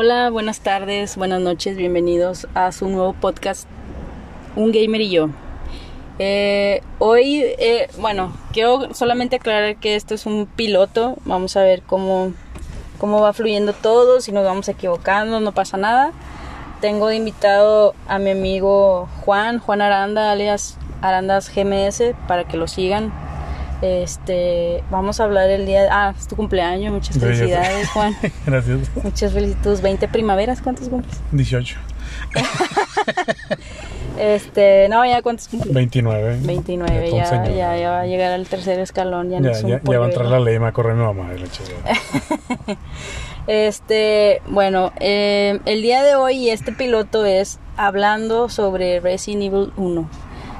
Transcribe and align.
Hola, 0.00 0.30
buenas 0.30 0.60
tardes, 0.60 1.16
buenas 1.16 1.40
noches, 1.40 1.76
bienvenidos 1.76 2.46
a 2.54 2.70
su 2.70 2.88
nuevo 2.88 3.14
podcast, 3.14 3.68
Un 4.54 4.70
Gamer 4.70 5.00
y 5.00 5.10
yo. 5.10 5.28
Eh, 6.20 6.82
hoy, 7.00 7.42
eh, 7.58 7.88
bueno, 7.98 8.32
quiero 8.52 8.94
solamente 8.94 9.34
aclarar 9.34 9.74
que 9.78 9.96
esto 9.96 10.14
es 10.14 10.24
un 10.24 10.46
piloto, 10.46 11.16
vamos 11.24 11.56
a 11.56 11.64
ver 11.64 11.82
cómo, 11.82 12.32
cómo 12.98 13.20
va 13.20 13.32
fluyendo 13.32 13.72
todo, 13.72 14.20
si 14.20 14.30
nos 14.30 14.44
vamos 14.44 14.68
equivocando, 14.68 15.40
no 15.40 15.50
pasa 15.50 15.76
nada. 15.76 16.12
Tengo 16.80 17.08
de 17.08 17.16
invitado 17.16 17.96
a 18.06 18.20
mi 18.20 18.30
amigo 18.30 19.08
Juan, 19.24 19.58
Juan 19.58 19.82
Aranda, 19.82 20.30
alias 20.30 20.78
Arandas 21.02 21.52
GMS, 21.52 22.14
para 22.28 22.44
que 22.44 22.56
lo 22.56 22.68
sigan. 22.68 23.12
Este, 23.80 24.82
vamos 24.90 25.20
a 25.20 25.24
hablar 25.24 25.48
el 25.50 25.66
día. 25.66 25.86
Ah, 25.90 26.12
es 26.16 26.26
tu 26.26 26.36
cumpleaños, 26.36 26.92
muchas 26.92 27.18
felicidades, 27.18 27.88
Juan. 27.92 28.16
Gracias. 28.44 28.90
Muchas 29.02 29.32
felicidades. 29.32 29.82
20 29.82 30.08
primaveras, 30.08 30.60
¿cuántos 30.60 30.88
cumples? 30.88 31.20
18. 31.32 31.76
Este, 34.18 34.88
no, 34.88 35.06
ya 35.06 35.22
cuántos 35.22 35.46
cumples? 35.46 35.72
29. 35.72 36.38
29, 36.42 37.10
todo 37.10 37.16
un 37.16 37.20
ya, 37.20 37.46
ya, 37.46 37.76
ya 37.76 37.90
va 37.90 38.00
a 38.00 38.06
llegar 38.06 38.32
al 38.32 38.48
tercer 38.48 38.80
escalón, 38.80 39.30
ya, 39.30 39.38
no 39.38 39.48
es 39.48 39.62
un 39.62 39.70
ya, 39.70 39.80
va 39.80 40.06
a 40.06 40.08
entrar 40.08 40.26
la 40.26 40.40
ley, 40.40 40.54
me 40.54 40.64
va 40.64 40.68
a 40.68 40.72
correr 40.72 40.96
mi 40.96 41.04
mamá 41.04 41.30
de. 41.30 41.38
Este, 43.46 44.42
bueno, 44.46 44.92
eh, 45.00 45.60
el 45.64 45.80
día 45.82 46.02
de 46.02 46.16
hoy 46.16 46.34
y 46.34 46.50
este 46.50 46.72
piloto 46.72 47.24
es 47.24 47.60
hablando 47.76 48.50
sobre 48.50 49.00
Resident 49.00 49.44
Evil 49.44 49.72
1. 49.76 50.06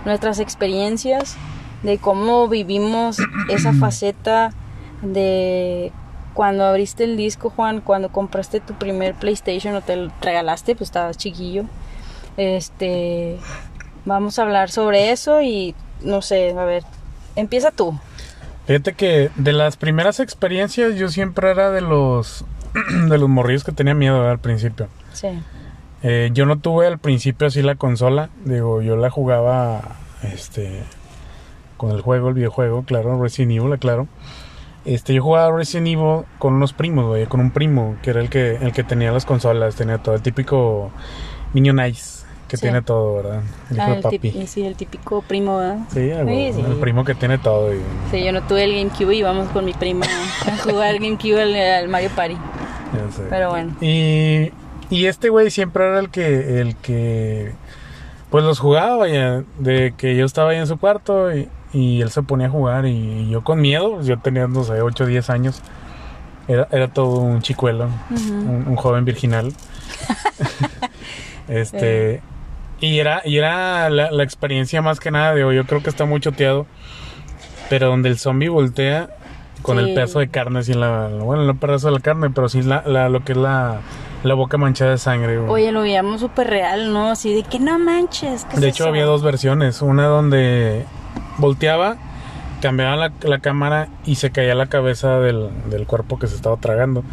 Nuestras 0.07 0.39
experiencias 0.39 1.37
de 1.83 1.99
cómo 1.99 2.49
vivimos 2.49 3.19
esa 3.49 3.73
faceta 3.81 4.53
de 5.03 5.93
cuando 6.35 6.65
abriste 6.65 7.05
el 7.05 7.17
disco, 7.17 7.51
Juan, 7.51 7.81
cuando 7.81 8.11
compraste 8.11 8.61
tu 8.61 8.75
primer 8.75 9.15
PlayStation 9.15 9.75
o 9.75 9.81
te 9.81 9.97
lo 9.97 10.13
regalaste, 10.21 10.77
pues 10.77 10.89
estabas 10.89 11.19
chiquillo. 11.19 11.65
Este, 12.37 13.39
vamos 14.05 14.39
a 14.39 14.43
hablar 14.43 14.71
sobre 14.71 15.11
eso 15.11 15.43
y 15.43 15.75
no 16.03 16.23
sé, 16.23 16.51
a 16.57 16.65
ver, 16.65 16.85
empieza 17.35 17.73
tú. 17.73 17.99
Fíjate 18.67 18.93
que 18.93 19.31
de 19.35 19.53
las 19.53 19.77
primeras 19.77 20.21
experiencias 20.21 20.95
yo 20.95 21.09
siempre 21.09 21.51
era 21.51 21.71
de 21.71 21.81
los 21.81 22.45
de 23.09 23.19
los 23.19 23.29
morrillos 23.29 23.65
que 23.65 23.73
tenía 23.73 23.95
miedo 23.95 24.19
¿verdad? 24.19 24.33
al 24.33 24.39
principio. 24.39 24.89
Sí. 25.13 25.29
Eh, 26.03 26.31
yo 26.33 26.47
no 26.47 26.61
tuve 26.61 26.87
al 26.87 26.99
principio 26.99 27.49
así 27.49 27.63
la 27.63 27.75
consola, 27.75 28.31
digo, 28.45 28.81
yo 28.83 28.95
la 28.97 29.11
jugaba 29.11 29.97
este 30.23 30.85
con 31.79 31.91
el 31.93 32.03
juego, 32.03 32.29
el 32.29 32.35
videojuego, 32.35 32.83
claro, 32.83 33.19
Resident 33.23 33.53
Evil, 33.53 33.79
claro. 33.79 34.07
Este, 34.85 35.15
yo 35.15 35.23
jugaba 35.23 35.57
Resident 35.57 35.87
Evil 35.89 36.25
con 36.39 36.55
unos 36.55 36.73
primos, 36.75 37.07
güey, 37.07 37.25
con 37.27 37.41
un 37.41 37.51
primo 37.51 37.97
que 38.03 38.11
era 38.11 38.21
el 38.21 38.29
que 38.29 38.57
el 38.57 38.73
que 38.73 38.85
tenía 38.85 39.11
las 39.13 39.25
consolas, 39.25 39.75
tenía 39.77 39.99
todo 39.99 40.15
el 40.15 40.23
típico 40.23 40.91
Minion 41.55 41.81
Ice 41.87 42.19
que 42.49 42.57
Sí. 42.57 42.63
tiene 42.63 42.81
todo, 42.81 43.17
¿verdad? 43.17 43.43
El 43.71 43.81
Ah, 43.81 43.91
de 43.91 43.97
el, 43.97 44.01
papi. 44.03 44.47
sí, 44.47 44.65
el 44.65 44.75
típico 44.75 45.21
primo, 45.21 45.59
¿verdad? 45.59 45.79
Sí, 45.93 46.11
a 46.13 46.25
huevo, 46.25 46.31
Sí, 46.31 46.53
sí. 46.55 46.61
el 46.67 46.77
primo 46.79 47.05
que 47.05 47.15
tiene 47.15 47.37
todo. 47.37 47.75
y- 47.75 47.81
Sí, 48.11 48.25
yo 48.25 48.33
no 48.33 48.43
tuve 48.45 48.65
el 48.65 48.73
GameCube 48.75 49.15
y 49.15 49.19
íbamos 49.19 49.49
con 49.51 49.67
mi 49.67 49.75
prima 49.75 50.07
a 50.47 50.57
jugar 50.63 50.95
GameCube 50.99 51.43
al, 51.43 51.55
al 51.55 51.89
Mario 51.89 52.09
Party. 52.17 52.35
ya 52.35 53.13
sé. 53.13 53.25
Pero 53.29 53.51
bueno. 53.51 53.75
Y, 53.83 54.51
y 54.89 55.05
este 55.07 55.29
güey 55.29 55.51
siempre 55.51 55.85
era 55.87 55.99
el 55.99 56.09
que, 56.09 56.63
el 56.63 56.75
que, 56.77 57.53
pues 58.31 58.43
los 58.45 58.59
jugaba, 58.61 58.97
vaya, 58.97 59.45
de 59.59 59.93
que 59.99 60.17
yo 60.17 60.25
estaba 60.25 60.53
ahí 60.53 60.57
en 60.59 60.67
su 60.67 60.79
cuarto 60.79 61.31
y, 61.37 61.51
y 61.73 62.01
él 62.01 62.11
se 62.11 62.23
ponía 62.23 62.47
a 62.47 62.51
jugar 62.51 62.87
y, 62.87 63.29
yo 63.31 63.43
con 63.45 63.61
miedo, 63.61 64.01
yo 64.03 64.19
tenía, 64.19 64.47
no 64.47 64.65
sé, 64.65 64.81
8 64.81 65.05
o 65.05 65.07
10 65.07 65.31
años, 65.31 65.61
era, 66.49 66.67
era 66.71 66.89
todo 66.89 67.19
un 67.21 67.43
chicuelo, 67.43 67.89
Ujú. 68.11 68.33
un, 68.33 68.65
un 68.69 68.77
joven 68.77 69.05
virginal. 69.05 69.53
este, 71.49 72.15
Eh. 72.17 72.21
y 72.81 72.99
era, 72.99 73.23
y 73.25 73.37
era 73.39 73.91
la, 73.91 74.11
la 74.11 74.23
experiencia 74.23 74.83
más 74.83 75.01
que 75.01 75.11
nada, 75.11 75.35
digo, 75.35 75.53
yo 75.53 75.65
creo 75.67 75.83
que 75.83 75.91
está 75.91 76.05
muy 76.05 76.21
choteado, 76.21 76.67
pero 77.69 77.89
donde 77.89 78.09
el 78.09 78.19
zombie 78.19 78.49
voltea 78.49 79.11
con 79.63 79.77
Sí. 79.79 79.85
el 79.85 79.95
pedazo 79.95 80.21
de 80.21 80.29
carne, 80.29 80.61
en 80.67 80.81
la, 80.81 81.09
bueno, 81.09 81.45
no 81.45 81.57
pedazo 81.57 81.89
de 81.89 81.95
la 81.95 82.01
carne, 82.01 82.31
pero 82.31 82.49
sí 82.49 82.63
la, 82.63 82.83
la- 82.87 83.09
lo 83.09 83.25
que 83.25 83.33
es 83.33 83.39
la, 83.39 83.81
la 84.23 84.35
boca 84.35 84.57
manchada 84.57 84.93
de 84.93 84.99
sangre. 84.99 85.39
güey. 85.39 85.51
Oye, 85.51 85.73
lo 85.73 85.83
veíamos 85.83 86.21
súper 86.21 86.47
real, 86.49 86.93
¿no? 86.93 87.11
Así 87.11 87.35
de 87.35 87.43
que 87.43 87.59
no 87.59 87.79
manches. 87.79 88.45
¿qué 88.45 88.55
es 88.55 88.61
de 88.61 88.69
hecho, 88.69 88.85
eso? 88.85 88.91
había 88.91 89.05
dos 89.05 89.23
versiones, 89.23 89.83
una 89.83 90.07
donde 90.07 90.85
volteaba, 91.39 91.97
cambiaba 92.61 92.97
la, 92.97 93.13
la 93.23 93.39
cámara 93.39 93.89
y 94.05 94.17
se 94.17 94.31
caía 94.31 94.55
la 94.55 94.67
cabeza 94.67 95.19
del, 95.21 95.49
del 95.71 95.87
cuerpo 95.87 96.19
que 96.19 96.27
se 96.27 96.35
estaba 96.37 96.57
tragando. 96.57 97.05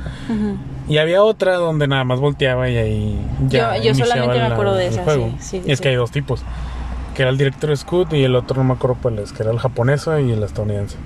Y 0.88 0.98
había 0.98 1.24
otra 1.24 1.56
donde 1.56 1.88
nada 1.88 2.04
más 2.04 2.20
volteaba 2.20 2.70
y 2.70 2.78
ahí 2.78 3.20
ya 3.48 3.78
Yo- 3.78 3.84
yo 3.94 3.96
solamente 4.06 4.38
me 4.40 4.46
acuerdo 4.46 4.74
de 4.76 4.88
esa, 4.88 5.04
juego. 5.04 5.30
sí, 5.40 5.60
sí, 5.60 5.64
y 5.66 5.72
es 5.72 5.78
sí. 5.80 5.84
que 5.84 5.90
hay 5.90 5.96
dos 5.96 6.12
tipos, 6.12 6.44
que 7.16 7.22
era 7.22 7.32
el 7.32 7.38
director 7.38 7.76
Scott 7.78 8.14
y 8.14 8.24
el 8.24 8.36
otro 8.36 8.58
no 8.58 8.64
me 8.64 8.74
acuerdo 8.74 8.98
cuál 9.02 9.20
es, 9.20 9.32
que 9.34 9.44
era 9.44 9.52
el 9.52 9.60
japonesa 9.60 10.20
y 10.20 10.32
el 10.32 10.44
estadounidense. 10.44 10.98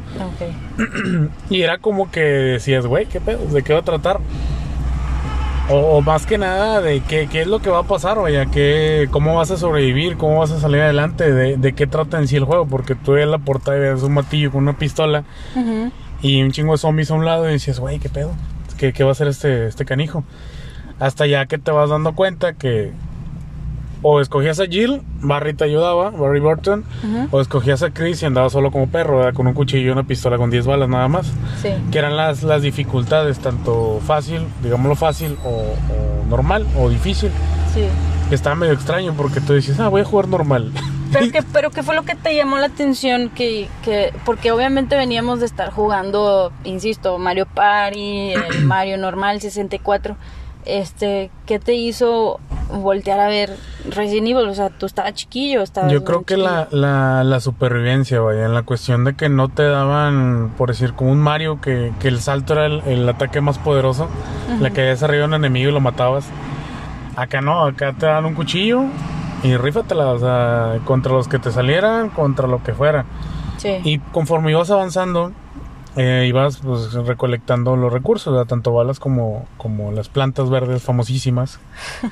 Y 1.49 1.61
era 1.61 1.77
como 1.79 2.09
que 2.11 2.21
decías, 2.21 2.85
güey, 2.85 3.05
¿qué 3.05 3.19
pedo? 3.21 3.39
¿De 3.45 3.63
qué 3.63 3.73
va 3.73 3.79
a 3.79 3.83
tratar? 3.83 4.19
O, 5.69 5.97
o 5.97 6.01
más 6.01 6.25
que 6.25 6.37
nada, 6.39 6.81
de 6.81 7.01
qué, 7.01 7.27
qué 7.31 7.41
es 7.41 7.47
lo 7.47 7.59
que 7.59 7.69
va 7.69 7.79
a 7.79 7.83
pasar, 7.83 8.17
vaya, 8.17 8.47
qué, 8.47 9.07
cómo 9.11 9.35
vas 9.35 9.51
a 9.51 9.57
sobrevivir, 9.57 10.17
cómo 10.17 10.39
vas 10.39 10.51
a 10.51 10.59
salir 10.59 10.81
adelante, 10.81 11.31
de, 11.31 11.57
de 11.57 11.73
qué 11.73 11.85
trata 11.85 12.17
en 12.17 12.27
sí 12.27 12.35
el 12.37 12.43
juego, 12.43 12.65
porque 12.65 12.95
tú 12.95 13.11
ves 13.11 13.27
la 13.27 13.37
portada 13.37 13.77
y 13.77 13.81
ves 13.81 14.01
un 14.01 14.13
matillo 14.13 14.51
con 14.51 14.63
una 14.63 14.77
pistola 14.77 15.25
y 16.21 16.41
un 16.41 16.51
chingo 16.51 16.71
de 16.71 16.79
zombies 16.79 17.11
a 17.11 17.13
un 17.13 17.23
lado 17.25 17.47
y 17.47 17.53
dices, 17.53 17.79
güey, 17.79 17.99
¿qué 17.99 18.09
pedo? 18.09 18.31
¿Qué, 18.77 18.93
qué 18.93 19.03
va 19.03 19.09
a 19.09 19.11
hacer 19.11 19.27
este, 19.27 19.67
este 19.67 19.85
canijo? 19.85 20.23
Hasta 20.99 21.27
ya 21.27 21.45
que 21.45 21.57
te 21.59 21.69
vas 21.71 21.89
dando 21.89 22.15
cuenta 22.15 22.53
que 22.53 22.91
o 24.01 24.21
escogías 24.21 24.59
a 24.59 24.65
Jill, 24.65 25.01
Barry 25.21 25.53
te 25.53 25.65
ayudaba, 25.65 26.09
Barry 26.11 26.39
Burton, 26.39 26.83
o 27.31 27.41
escogías 27.41 27.83
a 27.83 27.91
Chris 27.91 28.21
y 28.21 28.25
andabas 28.25 28.53
solo 28.53 28.71
como 28.71 28.87
perro, 28.89 29.17
¿verdad? 29.17 29.33
con 29.33 29.47
un 29.47 29.53
cuchillo 29.53 29.87
y 29.87 29.89
una 29.89 30.03
pistola 30.03 30.37
con 30.37 30.49
10 30.49 30.65
balas 30.65 30.89
nada 30.89 31.07
más. 31.07 31.27
Sí. 31.61 31.69
Que 31.91 31.99
eran 31.99 32.15
las, 32.15 32.43
las 32.43 32.61
dificultades, 32.61 33.39
tanto 33.39 33.99
fácil, 34.05 34.41
digámoslo 34.63 34.95
fácil, 34.95 35.37
o, 35.43 35.49
o 35.49 36.25
normal, 36.29 36.65
o 36.77 36.89
difícil. 36.89 37.31
Sí. 37.73 37.83
Que 38.29 38.35
estaba 38.35 38.55
medio 38.55 38.73
extraño 38.73 39.13
porque 39.15 39.41
tú 39.41 39.53
dices, 39.53 39.79
ah, 39.79 39.89
voy 39.89 40.01
a 40.01 40.05
jugar 40.05 40.27
normal. 40.27 40.71
Pero 41.11 41.31
¿qué, 41.31 41.41
pero 41.41 41.71
¿qué 41.71 41.81
fue 41.81 41.95
lo 41.95 42.03
que 42.03 42.13
te 42.13 42.35
llamó 42.35 42.59
la 42.59 42.67
atención? 42.67 43.29
Que, 43.29 43.67
que, 43.83 44.13
porque 44.25 44.51
obviamente 44.51 44.95
veníamos 44.95 45.39
de 45.39 45.47
estar 45.47 45.71
jugando, 45.71 46.51
insisto, 46.65 47.17
Mario 47.17 47.47
Party, 47.47 48.33
el 48.33 48.63
Mario 48.65 48.97
normal 48.99 49.41
64. 49.41 50.15
Este, 50.65 51.31
¿qué 51.45 51.57
te 51.57 51.73
hizo 51.73 52.39
voltear 52.71 53.19
a 53.19 53.27
ver 53.27 53.55
Resident 53.89 54.27
Evil? 54.27 54.49
O 54.49 54.53
sea, 54.53 54.69
tú 54.69 54.85
estabas 54.85 55.13
chiquillo, 55.13 55.61
estabas 55.61 55.91
Yo 55.91 56.03
creo 56.03 56.23
que 56.23 56.37
la, 56.37 56.67
la, 56.71 57.23
la 57.23 57.39
supervivencia, 57.39 58.19
vaya, 58.19 58.45
en 58.45 58.53
la 58.53 58.63
cuestión 58.63 59.03
de 59.05 59.15
que 59.15 59.29
no 59.29 59.49
te 59.49 59.63
daban, 59.63 60.53
por 60.57 60.69
decir, 60.69 60.93
como 60.93 61.11
un 61.11 61.19
Mario, 61.19 61.61
que, 61.61 61.93
que 61.99 62.07
el 62.09 62.19
salto 62.19 62.53
era 62.53 62.65
el, 62.65 62.81
el 62.85 63.07
ataque 63.07 63.41
más 63.41 63.57
poderoso, 63.57 64.09
la 64.59 64.69
que 64.71 64.81
habías 64.81 65.01
arriba 65.01 65.25
un 65.25 65.33
enemigo 65.33 65.69
y 65.69 65.73
lo 65.73 65.79
matabas. 65.79 66.25
Acá 67.15 67.41
no, 67.41 67.65
acá 67.65 67.93
te 67.97 68.05
dan 68.05 68.25
un 68.25 68.35
cuchillo 68.35 68.83
y 69.43 69.55
rífatela, 69.55 70.07
o 70.11 70.19
sea, 70.19 70.79
contra 70.85 71.13
los 71.13 71.27
que 71.27 71.39
te 71.39 71.51
salieran, 71.51 72.09
contra 72.09 72.47
lo 72.47 72.61
que 72.61 72.73
fuera. 72.73 73.05
Sí. 73.57 73.77
Y 73.83 73.99
conforme 73.99 74.51
ibas 74.51 74.71
avanzando, 74.71 75.31
eh, 76.01 76.25
ibas 76.27 76.57
pues, 76.57 76.93
recolectando 76.93 77.75
los 77.75 77.91
recursos, 77.91 78.31
¿verdad? 78.33 78.47
tanto 78.47 78.71
balas 78.71 78.99
como, 79.01 79.45
como 79.57 79.91
las 79.91 80.07
plantas 80.07 80.49
verdes 80.49 80.81
famosísimas. 80.81 81.59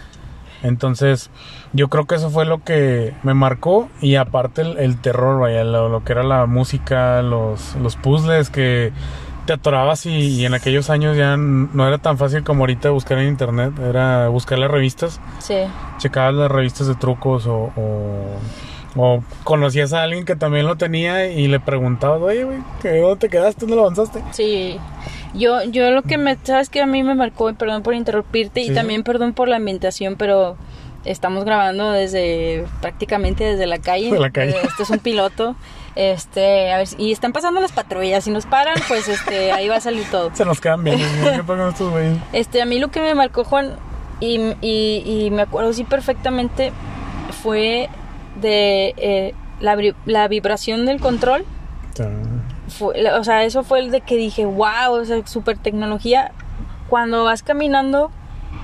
Entonces, 0.63 1.29
yo 1.71 1.87
creo 1.87 2.05
que 2.05 2.15
eso 2.15 2.29
fue 2.29 2.43
lo 2.45 2.63
que 2.63 3.13
me 3.23 3.33
marcó 3.33 3.89
y 4.01 4.15
aparte 4.15 4.63
el, 4.63 4.77
el 4.79 4.99
terror, 4.99 5.39
vaya, 5.39 5.63
lo, 5.63 5.87
lo 5.87 6.03
que 6.03 6.13
era 6.13 6.23
la 6.23 6.45
música, 6.47 7.21
los, 7.21 7.75
los 7.75 7.95
puzzles 7.95 8.49
que 8.49 8.91
te 9.45 9.53
atorabas 9.53 10.05
y, 10.05 10.09
y 10.09 10.45
en 10.45 10.53
aquellos 10.55 10.89
años 10.89 11.15
ya 11.15 11.37
no 11.37 11.87
era 11.87 11.99
tan 11.99 12.17
fácil 12.17 12.43
como 12.43 12.63
ahorita 12.63 12.89
buscar 12.89 13.19
en 13.19 13.29
internet, 13.29 13.71
era 13.79 14.27
buscar 14.27 14.59
las 14.59 14.69
revistas 14.69 15.21
Sí. 15.39 15.59
checabas 15.99 16.33
las 16.33 16.51
revistas 16.51 16.87
de 16.87 16.95
trucos 16.95 17.45
o, 17.47 17.71
o, 17.77 18.37
o 18.97 19.23
conocías 19.43 19.93
a 19.93 20.03
alguien 20.03 20.25
que 20.25 20.35
también 20.35 20.65
lo 20.65 20.75
tenía 20.75 21.27
y 21.29 21.47
le 21.47 21.59
preguntabas, 21.59 22.21
oye, 22.21 22.43
güey, 22.43 22.57
¿qué- 22.81 22.99
¿dónde 22.99 23.17
te 23.17 23.29
quedaste? 23.29 23.61
¿Dónde 23.61 23.75
lo 23.75 23.83
avanzaste? 23.83 24.21
Sí, 24.31 24.77
yo, 25.33 25.63
yo 25.63 25.91
lo 25.91 26.01
que 26.03 26.17
me, 26.17 26.37
sabes 26.43 26.69
que 26.69 26.81
a 26.81 26.85
mí 26.87 27.03
me 27.03 27.15
marcó, 27.15 27.49
y 27.49 27.53
perdón 27.53 27.83
por 27.83 27.93
interrumpirte 27.93 28.61
y 28.61 28.73
también 28.73 29.03
perdón 29.03 29.33
por 29.33 29.47
la 29.47 29.57
ambientación, 29.57 30.15
pero 30.15 30.55
estamos 31.05 31.45
grabando 31.45 31.91
desde 31.91 32.65
prácticamente 32.81 33.43
desde 33.43 33.65
la 33.67 33.77
calle. 33.79 34.11
De 34.11 34.19
la 34.19 34.29
calle. 34.31 34.51
Eh, 34.51 34.61
Este 34.63 34.83
es 34.83 34.89
un 34.89 34.99
piloto, 34.99 35.55
este, 35.95 36.71
a 36.71 36.77
ver, 36.77 36.87
y 36.97 37.11
están 37.11 37.31
pasando 37.33 37.61
las 37.61 37.71
patrullas, 37.71 38.23
si 38.23 38.31
nos 38.31 38.45
paran, 38.45 38.75
pues 38.87 39.07
este, 39.07 39.51
ahí 39.51 39.67
va 39.69 39.77
a 39.77 39.81
salir 39.81 40.03
todo. 40.11 40.31
Se 40.33 40.43
nos 40.45 40.59
bien, 40.83 40.97
¿qué 41.23 41.29
pasa 41.43 41.43
con 41.45 41.61
estos 41.69 41.91
güeyes? 41.91 42.17
Este, 42.33 42.61
a 42.61 42.65
mí 42.65 42.79
lo 42.79 42.89
que 42.89 42.99
me 42.99 43.15
marcó 43.15 43.43
Juan 43.43 43.75
y, 44.19 44.39
y, 44.61 45.03
y 45.25 45.29
me 45.31 45.43
acuerdo 45.43 45.71
sí 45.73 45.83
perfectamente 45.83 46.71
fue 47.43 47.89
de 48.41 48.93
eh, 48.97 49.33
la, 49.59 49.77
la 50.05 50.27
vibración 50.27 50.85
del 50.85 50.99
control. 50.99 51.45
O 51.93 51.95
sea, 51.95 52.09
Fue- 52.69 53.11
o 53.11 53.23
sea, 53.23 53.43
eso 53.43 53.63
fue 53.63 53.79
el 53.79 53.91
de 53.91 54.01
que 54.01 54.15
dije, 54.17 54.45
wow, 54.45 54.91
o 55.01 55.05
sea, 55.05 55.25
super 55.25 55.57
tecnología. 55.57 56.31
Cuando 56.89 57.23
vas 57.25 57.43
caminando 57.43 58.11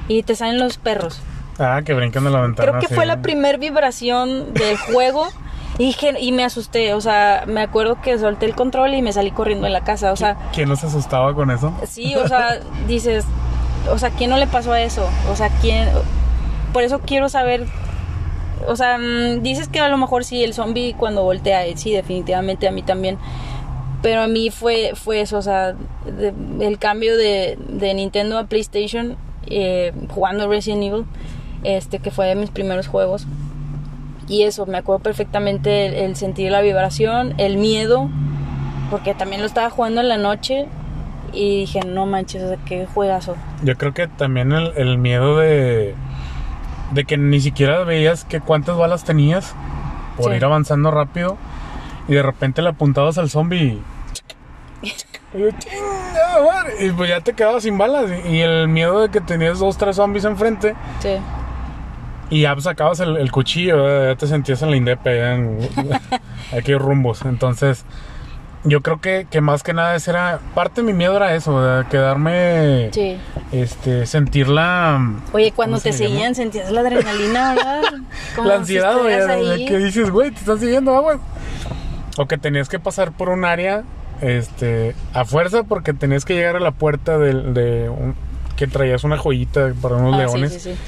y 0.08 0.24
te 0.24 0.36
salen 0.36 0.60
los 0.60 0.78
perros. 0.78 1.22
Ah, 1.60 1.81
que 1.86 1.94
brincan 1.94 2.24
de 2.24 2.30
la 2.31 2.42
ventana. 2.42 2.70
Creo 2.70 2.81
que 2.81 2.88
sí. 2.88 2.94
fue 2.96 3.06
la 3.06 3.22
primer 3.22 3.58
vibración 3.60 4.54
del 4.54 4.78
juego 4.78 5.28
y, 5.78 5.86
dije- 5.88 6.16
y 6.20 6.31
me 6.31 6.44
asusté, 6.44 6.94
o 6.94 7.02
sea, 7.02 7.44
me 7.48 7.62
acuerdo 7.62 8.02
que 8.02 8.18
solté 8.18 8.46
el 8.46 8.56
control 8.56 8.94
y 8.94 9.02
me 9.02 9.12
salí 9.14 9.31
corriendo 9.31 9.68
en 9.68 9.74
la 9.74 9.84
casa, 9.84 10.12
o 10.12 10.16
sea, 10.16 10.38
¿Quién 10.54 10.70
no 10.70 10.75
se 10.75 10.88
asustaba 10.88 11.34
con 11.34 11.52
eso? 11.52 11.74
sí, 11.88 12.16
o 12.16 12.28
sea, 12.28 12.60
dices, 12.88 13.25
o 13.92 13.98
sea, 13.98 14.10
¿quién 14.12 14.30
no 14.30 14.38
le 14.38 14.48
pasó 14.48 14.72
a 14.72 14.81
eso? 14.81 15.08
O 15.31 15.36
sea, 15.36 15.50
¿quién? 15.62 15.88
Por 16.74 16.84
eso 16.84 17.00
quiero 17.00 17.28
saber, 17.30 17.66
o 18.68 18.75
sea, 18.75 18.98
mm, 18.98 19.42
dices 19.42 19.68
que 19.68 19.80
a 19.80 19.89
lo 19.89 19.98
mejor 19.98 20.24
sí, 20.25 20.44
el 20.44 20.54
zombie 20.54 20.94
cuando 20.98 21.24
voltea, 21.24 21.65
eh, 21.65 21.74
sí, 21.77 21.92
definitivamente 21.92 22.68
a 22.68 22.71
mí 22.71 22.81
también. 22.83 23.18
Pero 24.01 24.21
a 24.21 24.27
mí 24.27 24.50
fue, 24.50 24.92
fue 24.95 25.21
eso, 25.21 25.38
o 25.38 25.42
sea, 25.42 25.74
de- 26.06 26.33
el 26.68 26.77
cambio 26.77 27.15
de, 27.15 27.57
de 27.69 27.94
Nintendo 27.94 28.38
a 28.38 28.45
PlayStation, 28.45 29.15
eh, 29.48 29.94
jugando 30.10 30.48
Resident 30.50 30.83
Evil, 30.83 31.06
este 31.63 32.00
que 32.00 32.12
fue 32.12 32.27
de 32.27 32.36
mis 32.36 32.50
primeros 32.50 32.88
juegos. 32.88 33.25
Y 34.27 34.44
eso, 34.44 34.65
me 34.65 34.77
acuerdo 34.77 35.01
perfectamente 35.04 35.86
el, 35.86 35.94
el 35.95 36.15
sentir 36.15 36.51
la 36.51 36.62
vibración, 36.62 37.33
el 37.38 37.57
miedo, 37.57 38.10
porque 38.89 39.13
también 39.13 39.42
lo 39.42 39.48
estaba 39.48 39.69
jugando 39.69 40.01
en 40.01 40.10
la 40.10 40.18
noche 40.18 40.65
y 41.33 41.62
dije, 41.62 41.80
no 41.81 42.06
manches, 42.06 42.44
o 42.44 42.48
sea, 42.50 42.57
qué 42.65 42.86
juegazo. 42.86 43.36
Yo 43.63 43.75
creo 43.75 43.94
que 43.94 44.07
también 44.07 44.51
el, 44.51 44.71
el 44.75 44.98
miedo 44.98 45.38
de, 45.38 45.95
de 46.94 47.06
que 47.06 47.18
ni 47.18 47.40
siquiera 47.40 47.84
veías 47.84 48.25
que 48.25 48.40
cuántas 48.42 48.78
balas 48.78 49.04
tenías 49.04 49.56
por 50.18 50.31
Sí. 50.31 50.38
ir 50.38 50.45
avanzando 50.45 50.92
rápido 50.92 51.38
y 52.07 52.13
de 52.13 52.22
repente 52.24 52.62
le 52.62 52.69
apuntabas 52.69 53.18
al 53.18 53.30
zombie 53.30 53.63
y, 53.63 53.81
y 56.86 56.92
pues 56.92 57.10
ya 57.10 57.22
te 57.22 57.34
quedabas 57.34 57.63
sin 57.63 57.78
balas 57.78 58.12
y, 58.25 58.40
el 58.40 58.68
miedo 58.68 59.01
de 59.01 59.10
que 59.10 59.22
tenías 59.22 59.60
dos, 59.60 59.78
tres 59.78 59.95
zombies 59.95 60.25
enfrente 60.25 60.75
Sí. 61.00 61.16
y 62.30 62.42
ya 62.42 62.54
pues, 62.54 62.66
sacabas 62.66 63.00
el, 63.00 63.18
el 63.18 63.31
cuchillo, 63.31 64.10
ya 64.10 64.16
te 64.16 64.28
sentías 64.28 64.62
en 64.62 64.72
la 64.72 64.78
indepe, 64.78 65.34
en 65.34 65.60
aquellos 66.57 66.81
rumbos. 66.81 67.24
Entonces, 67.24 67.86
yo 68.65 68.81
creo 68.81 69.01
que, 69.01 69.27
que 69.30 69.42
más 69.42 69.62
que 69.63 69.74
nada 69.74 69.95
era, 69.95 70.39
parte 70.56 70.81
de 70.81 70.88
mi 70.88 70.94
miedo 70.94 71.15
era 71.18 71.36
eso, 71.36 71.56
¿verdad? 71.56 71.88
quedarme, 71.89 72.89
Sí. 72.94 73.18
este, 73.51 74.06
sentir 74.06 74.48
la, 74.48 75.01
Oye, 75.33 75.51
cuando 75.51 75.75
¿Cómo 75.77 75.83
te 75.83 75.92
se 75.92 75.98
seguían 75.98 76.33
sentías 76.36 76.71
la 76.71 76.81
adrenalina, 76.81 77.54
¿verdad? 77.56 77.81
Como 78.36 78.48
la 78.48 78.56
si 78.56 78.60
ansiedad, 78.62 78.95
de 79.04 79.54
ahí. 79.56 79.65
que 79.65 79.77
dices, 79.77 80.10
güey, 80.10 80.31
te 80.31 80.39
están 80.39 80.60
siguiendo 80.60 80.95
aguas. 80.95 81.19
O 82.18 82.27
que 82.27 82.38
tenías 82.38 82.69
que 82.69 82.80
pasar 82.80 83.12
por 83.12 83.30
un 83.30 83.44
área, 83.44 83.83
este, 84.21 84.95
a 85.13 85.25
fuerza 85.25 85.63
porque 85.63 85.94
tenías 85.94 86.24
que 86.25 86.33
llegar 86.36 86.56
a 86.56 86.60
la 86.60 86.71
puerta 86.71 87.18
de, 87.18 87.33
un- 87.89 88.15
que 88.56 88.68
traías 88.68 89.04
una 89.04 89.18
joyita 89.18 89.74
para 89.81 89.95
unos 89.95 90.13
Ah, 90.13 90.18
leones. 90.19 90.54
Sí, 90.54 90.60
sí, 90.60 90.74
sí. 90.74 90.80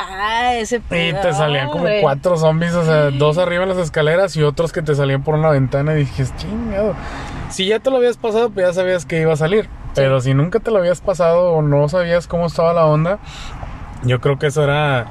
Ah, 0.00 0.54
ese 0.54 0.76
Y 0.76 0.80
pedo, 0.80 1.20
te 1.20 1.32
salían 1.32 1.70
como 1.70 1.86
cuatro 2.00 2.36
zombies, 2.36 2.74
o 2.74 2.84
sea, 2.84 3.10
dos 3.10 3.36
arriba 3.36 3.64
en 3.64 3.70
las 3.70 3.78
escaleras 3.78 4.36
y 4.36 4.42
otros 4.44 4.72
que 4.72 4.80
te 4.80 4.94
salían 4.94 5.24
por 5.24 5.34
una 5.34 5.50
ventana 5.50 5.94
y 5.94 5.98
dije, 5.98 6.24
chingado. 6.36 6.94
Si 7.50 7.66
ya 7.66 7.80
te 7.80 7.90
lo 7.90 7.96
habías 7.96 8.16
pasado, 8.16 8.50
pues 8.50 8.66
ya 8.66 8.72
sabías 8.72 9.06
que 9.06 9.20
iba 9.20 9.32
a 9.32 9.36
salir. 9.36 9.68
Pero 9.94 10.20
si 10.20 10.34
nunca 10.34 10.60
te 10.60 10.70
lo 10.70 10.78
habías 10.78 11.00
pasado 11.00 11.52
o 11.52 11.62
no 11.62 11.88
sabías 11.88 12.28
cómo 12.28 12.46
estaba 12.46 12.72
la 12.72 12.86
onda, 12.86 13.18
yo 14.04 14.20
creo 14.20 14.38
que 14.38 14.46
eso 14.46 14.62
era 14.62 15.06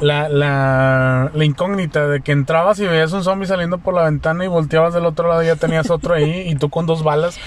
la, 0.00 0.28
la, 0.28 1.30
la 1.34 1.44
incógnita 1.44 2.06
de 2.06 2.20
que 2.20 2.32
entrabas 2.32 2.78
y 2.78 2.86
veías 2.86 3.12
un 3.12 3.24
zombie 3.24 3.48
saliendo 3.48 3.78
por 3.78 3.94
la 3.94 4.04
ventana 4.04 4.44
y 4.44 4.48
volteabas 4.48 4.94
del 4.94 5.06
otro 5.06 5.28
lado 5.28 5.42
y 5.42 5.46
ya 5.46 5.56
tenías 5.56 5.90
otro 5.90 6.14
ahí 6.14 6.48
y 6.48 6.54
tú 6.54 6.70
con 6.70 6.86
dos 6.86 7.02
balas 7.02 7.38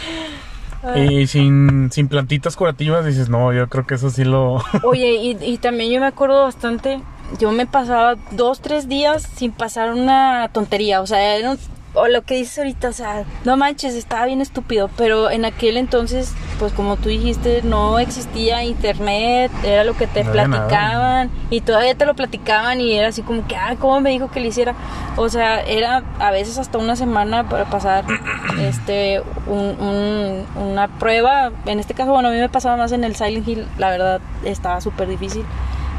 y 0.95 1.27
sin, 1.27 1.91
sin 1.91 2.07
plantitas 2.07 2.55
curativas 2.55 3.05
dices, 3.05 3.29
no, 3.29 3.51
yo 3.53 3.67
creo 3.67 3.85
que 3.85 3.95
eso 3.95 4.09
sí 4.09 4.23
lo... 4.23 4.61
Oye, 4.83 5.15
y, 5.15 5.37
y 5.43 5.57
también 5.57 5.91
yo 5.91 5.99
me 5.99 6.07
acuerdo 6.07 6.43
bastante, 6.43 6.99
yo 7.39 7.51
me 7.51 7.65
pasaba 7.65 8.15
dos, 8.31 8.61
tres 8.61 8.87
días 8.87 9.23
sin 9.23 9.51
pasar 9.51 9.91
una 9.93 10.49
tontería, 10.53 11.01
o 11.01 11.07
sea, 11.07 11.35
era 11.37 11.51
un- 11.51 11.59
o 11.97 12.07
lo 12.07 12.21
que 12.23 12.35
dices 12.35 12.57
ahorita, 12.59 12.89
o 12.89 12.93
sea, 12.93 13.23
no 13.45 13.57
manches, 13.57 13.93
estaba 13.95 14.25
bien 14.25 14.41
estúpido, 14.41 14.89
pero 14.97 15.29
en 15.29 15.45
aquel 15.45 15.77
entonces, 15.77 16.33
pues 16.59 16.73
como 16.73 16.95
tú 16.97 17.09
dijiste, 17.09 17.61
no 17.63 17.99
existía 17.99 18.63
internet, 18.63 19.51
era 19.63 19.83
lo 19.83 19.95
que 19.97 20.07
te 20.07 20.23
No 20.23 20.31
platicaban 20.31 21.29
y 21.49 21.61
todavía 21.61 21.95
te 21.95 22.05
lo 22.05 22.15
platicaban 22.15 22.81
y 22.81 22.93
era 22.93 23.07
así 23.09 23.21
como 23.23 23.47
que, 23.47 23.55
ah, 23.55 23.75
¿cómo 23.79 23.99
me 24.01 24.09
dijo 24.11 24.29
que 24.31 24.39
le 24.39 24.47
hiciera? 24.49 24.75
O 25.17 25.29
sea, 25.29 25.61
era 25.61 26.03
a 26.19 26.31
veces 26.31 26.57
hasta 26.57 26.77
una 26.77 26.95
semana 26.95 27.49
para 27.49 27.65
pasar 27.65 28.05
este 28.61 29.21
un- 29.47 29.75
un- 29.79 30.45
una 30.71 30.87
prueba. 30.99 31.51
En 31.65 31.79
este 31.79 31.93
caso, 31.93 32.11
bueno, 32.11 32.29
a 32.29 32.31
mí 32.31 32.37
me 32.37 32.49
pasaba 32.49 32.77
más 32.77 32.91
en 32.91 33.03
el 33.03 33.15
Silent 33.15 33.47
Hill, 33.47 33.65
la 33.77 33.89
verdad 33.89 34.21
estaba 34.43 34.81
súper 34.81 35.07
difícil. 35.07 35.43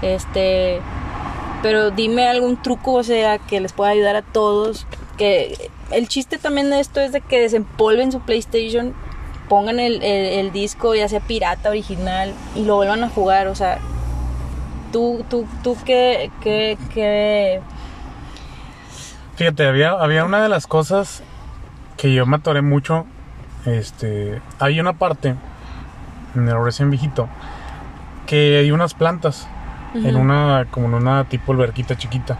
Este, 0.02 0.80
pero 1.62 1.90
dime 1.90 2.28
algún 2.28 2.56
truco, 2.62 2.92
o 2.92 3.02
sea, 3.02 3.38
que 3.38 3.60
les 3.60 3.72
pueda 3.72 3.90
ayudar 3.90 4.16
a 4.16 4.22
todos. 4.22 4.86
Que 5.18 5.70
el 5.90 6.08
chiste 6.08 6.38
también 6.38 6.70
de 6.70 6.80
esto 6.80 7.00
es 7.00 7.12
de 7.12 7.20
que 7.20 7.40
desempolven 7.40 8.12
su 8.12 8.20
PlayStation, 8.20 8.94
pongan 9.48 9.80
el, 9.80 10.02
el- 10.02 10.38
el 10.46 10.52
disco, 10.52 10.94
ya 10.94 11.08
sea 11.08 11.20
pirata, 11.20 11.68
original, 11.70 12.32
y 12.54 12.64
lo 12.64 12.76
vuelvan 12.76 13.02
a 13.04 13.08
jugar. 13.10 13.48
O 13.48 13.54
sea, 13.54 13.78
tú, 14.92 15.24
tú, 15.28 15.46
tú, 15.62 15.76
qué, 15.84 16.30
qué, 16.40 16.78
qué 16.94 17.60
Fíjate, 19.36 19.66
había, 19.66 19.90
había 19.90 20.24
una 20.24 20.42
de 20.42 20.48
las 20.48 20.66
cosas 20.66 21.22
que 21.96 22.12
yo 22.12 22.26
me 22.26 22.36
atoré 22.36 22.62
mucho. 22.62 23.06
Este, 23.66 24.40
hay 24.58 24.80
una 24.80 24.94
parte 24.94 25.34
en 26.34 26.48
el 26.48 26.64
recién 26.64 26.90
viejito 26.90 27.28
que 28.26 28.58
hay 28.58 28.70
unas 28.70 28.94
plantas 28.94 29.48
en 29.94 30.16
una 30.16 30.66
como 30.70 30.86
en 30.88 30.94
una 30.94 31.24
tipo 31.24 31.52
alberquita 31.52 31.96
chiquita. 31.96 32.38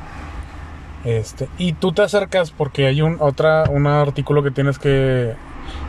Este, 1.05 1.49
y 1.59 1.75
tú 1.75 1.93
te 1.93 2.03
acercas 2.03 2.51
porque 2.51 2.87
hay 2.87 3.03
un 3.03 3.19
otra 3.21 3.65
un 3.71 3.87
artículo 3.87 4.43
que 4.43 4.51
tienes 4.51 4.79
que 4.79 5.35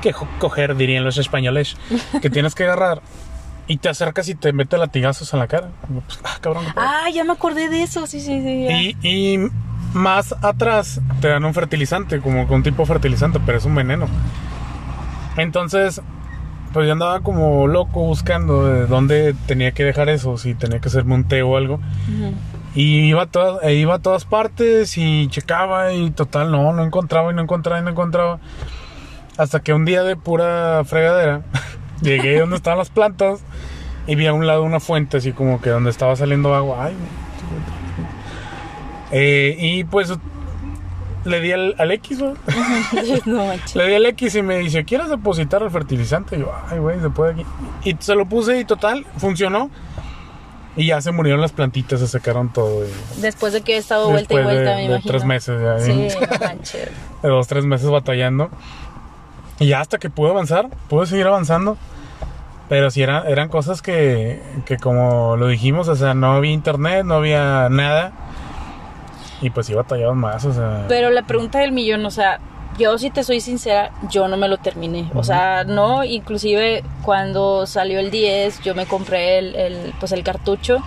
que 0.02 0.14
coger 0.40 0.76
dirían 0.76 1.04
los 1.04 1.18
españoles, 1.18 1.78
que 2.22 2.30
tienes 2.30 2.54
que 2.56 2.64
agarrar 2.64 3.02
y 3.68 3.78
te 3.78 3.90
acercas 3.90 4.28
y 4.30 4.36
te 4.36 4.52
mete 4.52 4.78
latigazos 4.78 5.32
en 5.34 5.40
la 5.40 5.48
cara. 5.48 5.70
Pues, 5.88 6.20
ah, 6.24 6.38
cabrón. 6.42 6.66
Ah, 6.76 7.06
ya 7.14 7.24
me 7.24 7.34
acordé 7.34 7.70
de 7.70 7.84
eso, 7.84 8.08
sí, 8.08 8.20
sí, 8.20 8.42
sí. 8.42 8.96
Y, 9.04 9.08
y 9.08 9.50
más 9.94 10.34
atrás 10.42 11.00
te 11.22 11.28
dan 11.28 11.46
un 11.46 11.54
fertilizante, 11.54 12.20
como 12.20 12.44
un 12.44 12.64
tipo 12.64 12.82
de 12.82 12.88
fertilizante, 12.88 13.40
pero 13.46 13.60
es 13.60 13.66
un 13.66 13.76
veneno. 13.76 14.08
Entonces, 15.38 16.02
pues 16.74 16.86
yo 16.88 16.94
andaba 16.94 17.22
como 17.22 17.68
loco 17.68 18.02
buscando 18.02 18.66
de 18.66 18.88
dónde 18.88 19.36
tenía 19.46 19.72
que 19.72 19.84
dejar 19.84 20.10
eso, 20.10 20.38
si 20.38 20.56
tenía 20.56 20.80
que 20.80 20.88
hacerme 20.88 21.16
un 21.16 21.24
té 21.26 21.44
o 21.44 21.56
algo. 21.56 21.80
Y 22.76 23.10
iba 23.10 23.24
a, 23.24 23.26
todas, 23.26 23.64
e 23.64 23.74
iba 23.76 23.96
a 23.96 24.00
todas 24.00 24.26
partes 24.26 24.98
y 24.98 25.28
checaba 25.30 25.92
y 25.94 26.12
total, 26.12 26.52
no, 26.52 26.72
no 26.72 26.84
encontraba 26.84 27.32
y 27.32 27.36
no 27.36 27.42
encontraba 27.42 27.80
y 27.80 27.84
no 27.84 27.90
encontraba. 27.90 28.40
Hasta 29.38 29.62
que 29.62 29.74
un 29.74 29.86
día 29.86 30.04
de 30.04 30.16
pura 30.16 30.84
fregadera, 30.86 31.42
llegué 32.02 32.40
donde 32.40 32.58
estaban 32.58 32.78
las 32.78 32.90
plantas 32.90 33.42
y 34.06 34.16
vi 34.16 34.28
a 34.28 34.34
un 34.34 34.46
lado 34.46 34.64
una 34.64 34.80
fuente, 34.80 35.18
así 35.18 35.32
como 35.32 35.62
que 35.62 35.70
donde 35.70 35.90
estaba 35.90 36.16
saliendo 36.16 36.54
agua. 36.54 36.86
Ay, 36.86 36.96
eh, 39.12 39.56
y 39.58 39.84
pues 39.86 40.14
le 41.26 41.42
di 41.42 41.52
al, 41.52 41.76
al 41.78 41.92
X, 41.92 42.20
¿no? 42.20 42.34
Le 43.76 43.88
di 43.88 43.94
al 43.94 44.06
X 44.06 44.36
y 44.36 44.42
me 44.42 44.60
dice, 44.60 44.86
¿quieres 44.86 45.10
depositar 45.10 45.64
el 45.64 45.72
fertilizante? 45.72 46.38
Y 46.38 46.40
yo, 46.40 46.52
ay, 46.70 46.80
güey, 46.80 47.00
se 47.00 47.10
puede 47.10 47.34
aquí. 47.34 47.46
Y 47.84 47.96
se 48.00 48.16
lo 48.16 48.26
puse 48.26 48.60
y 48.60 48.66
total, 48.66 49.06
funcionó. 49.18 49.70
Y 50.80 50.88
ya 50.88 51.02
se 51.02 51.12
murieron 51.12 51.42
las 51.42 51.52
plantitas, 51.52 52.00
se 52.00 52.08
secaron 52.08 52.54
todo. 52.54 52.86
y- 52.86 53.22
Después 53.22 53.54
de 53.54 53.62
que 53.62 53.74
he 53.76 53.78
estado 53.78 54.10
vuelta 54.10 54.34
y 54.34 54.38
Después 54.38 54.56
de- 54.58 54.64
vuelta, 54.64 54.72
me 54.76 54.78
de 54.82 54.86
imagino. 54.86 55.12
tres 55.12 55.26
meses 55.26 55.62
ya, 55.62 55.80
Sí, 55.80 55.92
¿eh? 55.92 56.28
manches. 56.40 56.90
de 57.22 57.30
dos, 57.30 57.48
tres 57.48 57.66
meses 57.66 57.90
batallando. 57.90 58.50
Y 59.60 59.68
ya 59.68 59.82
hasta 59.82 59.98
que 59.98 60.10
pude 60.10 60.30
avanzar, 60.30 60.70
pude 60.88 61.06
seguir 61.06 61.28
avanzando. 61.28 61.78
Pero 62.70 62.92
sí 62.92 63.02
eran, 63.02 63.28
eran 63.28 63.50
cosas 63.50 63.82
que, 63.82 64.42
que 64.66 64.78
como 64.78 65.36
lo 65.38 65.48
dijimos, 65.48 65.88
o 65.88 65.96
sea, 65.96 66.14
no 66.14 66.34
había 66.34 66.52
internet, 66.52 67.04
no 67.04 67.16
había 67.16 67.68
nada. 67.70 68.12
Y 69.42 69.50
pues 69.50 69.66
sí 69.68 69.74
batallaban 69.74 70.18
más, 70.18 70.46
o 70.46 70.54
sea... 70.54 70.86
Pero 70.88 71.10
la 71.10 71.24
pregunta 71.24 71.60
del 71.60 71.72
millón, 71.72 72.06
o 72.06 72.12
sea, 72.12 72.40
yo 72.80 72.98
si 72.98 73.10
te 73.12 73.24
soy 73.24 73.42
sincera, 73.42 73.92
yo 74.10 74.28
no 74.28 74.38
me 74.38 74.48
lo 74.48 74.58
terminé. 74.58 75.12
O 75.14 75.24
sea, 75.24 75.64
no, 75.66 76.04
inclusive 76.04 76.84
cuando 77.04 77.68
salió 77.68 78.00
el 78.00 78.10
10, 78.10 78.62
yo 78.62 78.74
me 78.74 78.86
compré 78.88 79.38
el, 79.40 79.56
el, 79.56 79.94
pues 80.00 80.12
el 80.14 80.24
cartucho 80.24 80.78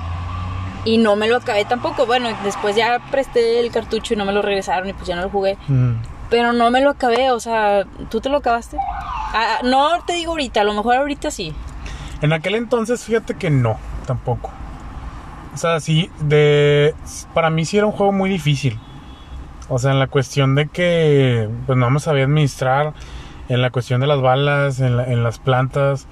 y 0.84 0.98
no 0.98 1.14
me 1.14 1.28
lo 1.28 1.36
acabé 1.36 1.64
tampoco. 1.64 2.06
Bueno, 2.06 2.30
después 2.42 2.74
ya 2.74 2.98
presté 3.10 3.60
el 3.60 3.70
cartucho 3.70 4.14
y 4.14 4.16
no 4.16 4.24
me 4.24 4.32
lo 4.32 4.42
regresaron 4.42 4.88
y 4.88 4.92
pues 4.94 5.06
ya 5.06 5.14
no 5.16 5.22
lo 5.22 5.30
jugué. 5.30 5.56
mm, 5.68 5.92
Pero 6.30 6.52
no 6.52 6.70
me 6.70 6.80
lo 6.80 6.90
acabé, 6.90 7.30
o 7.30 7.38
sea, 7.38 7.84
¿tú 8.10 8.20
te 8.20 8.28
lo 8.28 8.38
acabaste? 8.38 8.78
Ah, 9.34 9.58
no 9.62 10.02
te 10.06 10.14
digo 10.14 10.32
ahorita, 10.32 10.62
a 10.62 10.64
lo 10.64 10.72
mejor 10.74 10.96
ahorita 10.96 11.30
sí. 11.30 11.54
En 12.22 12.32
aquel 12.32 12.54
entonces, 12.54 13.04
fíjate 13.04 13.34
que 13.34 13.50
no, 13.50 13.78
tampoco. 14.06 14.50
O 15.54 15.56
sea, 15.56 15.80
sí, 15.80 16.10
de... 16.20 16.94
Para 17.34 17.50
mí 17.50 17.64
sí 17.66 17.76
era 17.76 17.84
un 17.86 17.92
juego 17.92 18.12
muy 18.12 18.30
difícil. 18.30 18.78
O 19.72 19.78
sea, 19.78 19.92
en 19.92 19.98
la 19.98 20.06
cuestión 20.06 20.54
de 20.54 20.68
que 20.68 21.48
pues 21.66 21.78
no 21.78 21.88
me 21.88 21.98
sabía 21.98 22.24
administrar, 22.24 22.92
en 23.48 23.62
la 23.62 23.70
cuestión 23.70 24.00
de 24.02 24.06
las 24.06 24.20
balas, 24.20 24.80
en, 24.80 24.96
la- 24.98 25.06
en 25.10 25.24
las 25.24 25.38
plantas. 25.38 26.06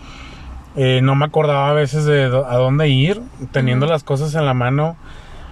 Eh, 0.77 1.01
no 1.03 1.15
me 1.15 1.27
acordaba 1.27 1.69
a 1.69 1.73
veces 1.75 2.05
de 2.07 2.25
a 2.25 2.57
dónde 2.57 2.89
ir, 2.89 3.21
teniendo 3.53 3.87
las 3.87 4.03
cosas 4.05 4.35
en 4.35 4.47
la 4.47 4.55
mano, 4.55 4.97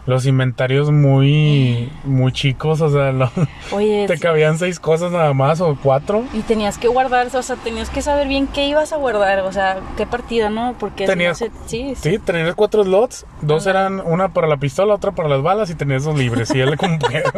los 0.08 0.24
inventarios 0.24 0.90
muy, 0.90 1.90
muy 2.02 2.32
chicos, 2.32 2.80
o 2.80 2.88
sea, 2.88 3.12
lo- 3.12 3.30
Oye, 3.72 4.06
te 4.08 4.18
cabían 4.18 4.56
seis 4.58 4.80
cosas 4.80 5.12
nada 5.12 5.34
más 5.34 5.60
o 5.60 5.76
cuatro. 5.82 6.24
y 6.32 6.40
tenías 6.40 6.78
que 6.78 6.88
guardar, 6.88 7.28
o 7.34 7.42
sea, 7.42 7.56
tenías 7.56 7.90
que 7.90 8.00
saber 8.00 8.26
bien 8.26 8.46
qué 8.46 8.66
ibas 8.66 8.94
a 8.94 8.96
guardar, 8.96 9.40
o 9.40 9.52
sea, 9.52 9.80
qué 9.98 10.06
partida, 10.06 10.48
¿no? 10.48 10.74
Porque 10.80 11.04
no 11.06 11.12
Tenías- 11.12 11.36
sí, 11.38 11.50
sí. 11.66 11.94
Sí, 11.94 12.18
tenías 12.18 12.54
cuatro 12.54 12.84
slots, 12.84 13.26
dos 13.42 13.66
Ajá. 13.66 13.70
eran 13.78 14.00
una 14.00 14.30
para 14.32 14.46
la 14.48 14.56
pistola, 14.56 14.94
otra 14.94 15.12
para 15.12 15.28
las 15.28 15.42
balas 15.42 15.68
y 15.68 15.74
tenías 15.74 16.04
dos 16.04 16.18
libres, 16.18 16.54
y 16.54 16.60
él 16.60 16.78
como 16.78 16.98
quieras, 17.10 17.32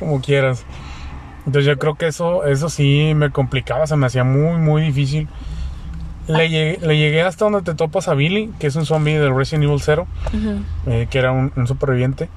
como 0.00 0.20
quieras. 0.20 0.64
Entonces 1.46 1.64
yo 1.64 1.78
creo 1.78 1.94
que 1.94 2.08
eso, 2.08 2.44
eso 2.44 2.68
sí 2.68 3.12
me 3.14 3.30
complicaba, 3.30 3.86
se 3.86 3.94
me 3.96 4.06
hacía 4.06 4.24
muy, 4.24 4.58
muy 4.58 4.82
difícil. 4.82 5.28
Le 6.28 6.48
llegué, 6.48 6.78
le 6.86 6.96
llegué 6.98 7.22
hasta 7.22 7.44
donde 7.46 7.62
te 7.62 7.74
topas 7.74 8.06
a 8.08 8.14
Billy, 8.14 8.52
que 8.58 8.66
es 8.68 8.76
un 8.76 8.86
zombie 8.86 9.18
del 9.18 9.34
Resident 9.34 9.64
Evil 9.64 9.80
0, 9.80 10.06
Ujú. 10.28 10.62
eh, 10.86 11.06
que 11.10 11.18
era 11.18 11.32
un, 11.32 11.52
un 11.56 11.66
superviviente. 11.66 12.28